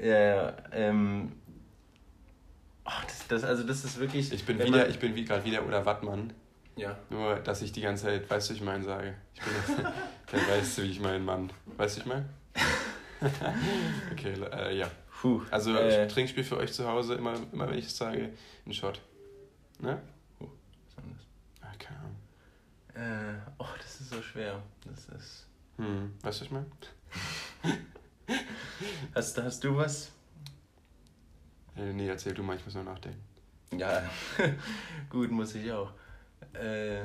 [0.00, 1.32] Ja, ja, ähm.
[2.88, 4.32] Ach, das, das, also das ist wirklich.
[4.32, 6.32] Ich bin wieder, ich bin wie gerade wieder oder Wattmann.
[6.76, 6.96] Ja.
[7.10, 9.14] Nur, dass ich die ganze Zeit, weißt du, ich mein sage.
[9.34, 11.52] Ich bin dann weißt du, wie ich meinen Mann.
[11.76, 12.28] Weißt du, ich mein?
[14.12, 14.90] okay, äh, ja.
[15.20, 15.42] Puh.
[15.50, 18.32] Also äh, Trinkspiel für euch zu Hause, immer, immer wenn ich es sage,
[18.64, 19.00] ein Shot.
[19.80, 20.00] Ne?
[20.38, 21.16] was ist denn
[21.60, 22.16] Ah, keine Ahnung.
[22.94, 23.02] das?
[23.02, 24.62] Äh, oh, das ist so schwer.
[24.86, 25.46] Das ist.
[25.76, 26.66] Hm, weißt du, ich mein?
[29.14, 30.12] Hast, hast du was?
[31.78, 33.20] Äh, nee, erzähl du mal, ich muss noch nachdenken.
[33.76, 34.02] Ja,
[35.10, 35.92] gut, muss ich auch.
[36.52, 37.02] Äh,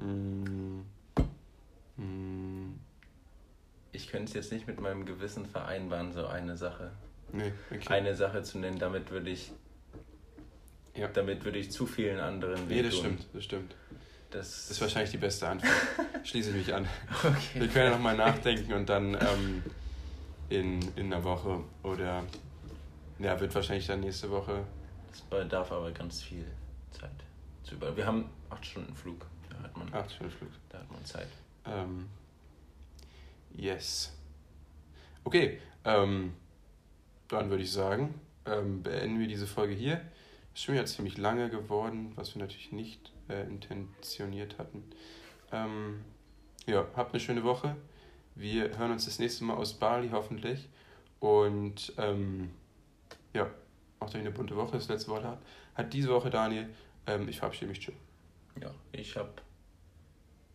[0.00, 0.84] Hm.
[1.96, 2.80] Hm.
[3.92, 6.92] ich könnte es jetzt nicht mit meinem Gewissen vereinbaren, so eine Sache.
[7.32, 7.88] Nee, okay.
[7.88, 9.52] Eine Sache zu nennen, damit würde ich.
[10.96, 11.08] Ja.
[11.08, 13.74] Damit würde ich zu vielen anderen Nee, das stimmt, das stimmt.
[14.30, 15.72] Das, Das ist wahrscheinlich die beste Antwort.
[16.24, 16.88] Schließe ich mich an.
[17.18, 17.60] Okay.
[17.60, 19.62] Wir können ja nochmal nachdenken und dann ähm,
[20.50, 22.24] in, in einer Woche oder
[23.18, 24.64] ja, wird wahrscheinlich dann nächste Woche.
[25.10, 26.44] Das bedarf aber ganz viel
[26.90, 27.10] Zeit
[27.62, 27.96] zu über.
[27.96, 29.26] Wir haben acht Stunden Flug.
[29.48, 30.50] Da hat man, Acht Stunden Flug.
[30.68, 31.28] da hat man Zeit.
[31.66, 32.08] Ähm,
[33.54, 34.12] yes.
[35.24, 36.34] Okay, ähm,
[37.28, 38.14] dann würde ich sagen,
[38.46, 40.00] ähm, beenden wir diese Folge hier.
[40.54, 44.82] Ist schon wieder ziemlich lange geworden, was wir natürlich nicht äh, intentioniert hatten.
[45.52, 46.04] Ähm,
[46.66, 47.76] ja, habt eine schöne Woche.
[48.40, 50.66] Wir hören uns das nächste Mal aus Bali hoffentlich.
[51.18, 52.50] Und ähm,
[53.34, 53.50] ja,
[54.00, 54.78] macht euch eine bunte Woche.
[54.78, 55.42] Das letzte Wort hat,
[55.74, 56.70] hat diese Woche Daniel.
[57.06, 57.80] Ähm, ich verabschiede mich.
[57.80, 57.94] Tschüss.
[58.58, 59.30] Ja, ich habe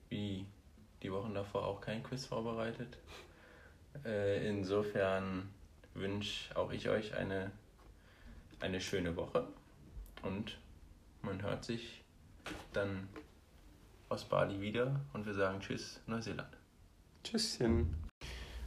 [0.09, 0.47] wie
[1.03, 2.97] die Wochen davor auch kein Quiz vorbereitet.
[4.03, 5.47] Äh, insofern
[5.93, 7.51] wünsche auch ich euch eine,
[8.61, 9.47] eine schöne Woche
[10.23, 10.57] und
[11.21, 12.03] man hört sich
[12.73, 13.07] dann
[14.09, 16.64] aus Bali wieder und wir sagen Tschüss, Neuseeland.
[17.25, 17.93] Tschüsschen.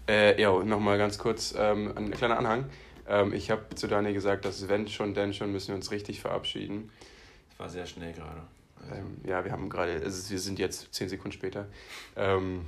[0.09, 2.69] Äh, ja, nochmal ganz kurz ähm, ein kleiner Anhang.
[3.07, 6.21] Ähm, ich habe zu Daniel gesagt, dass wenn schon, denn schon, müssen wir uns richtig
[6.21, 6.91] verabschieden.
[7.53, 8.43] Es war sehr schnell gerade.
[8.81, 11.67] Also, Ähm, ja, wir haben gerade, also wir sind jetzt zehn Sekunden später.
[12.17, 12.67] Ähm,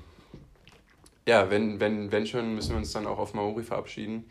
[1.27, 4.25] ja, wenn, wenn, wenn schon, müssen wir uns dann auch auf Maori verabschieden.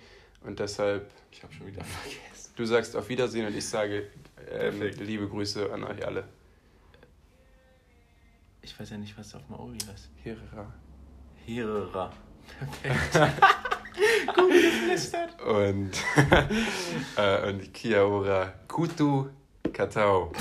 [0.43, 2.53] Und deshalb, ich habe schon wieder vergessen.
[2.55, 4.07] du sagst auf Wiedersehen und ich sage
[4.49, 6.23] ähm, liebe Grüße an euch alle.
[8.61, 10.09] Ich weiß ja nicht, was auf Maori heißt.
[10.23, 10.73] Hirra.
[11.49, 12.11] Hirera.
[12.83, 13.41] Perfekt.
[14.35, 15.41] Gut geflüstert.
[15.41, 15.91] Und,
[17.17, 19.29] äh, und Kia ora kutu
[19.73, 20.31] katao.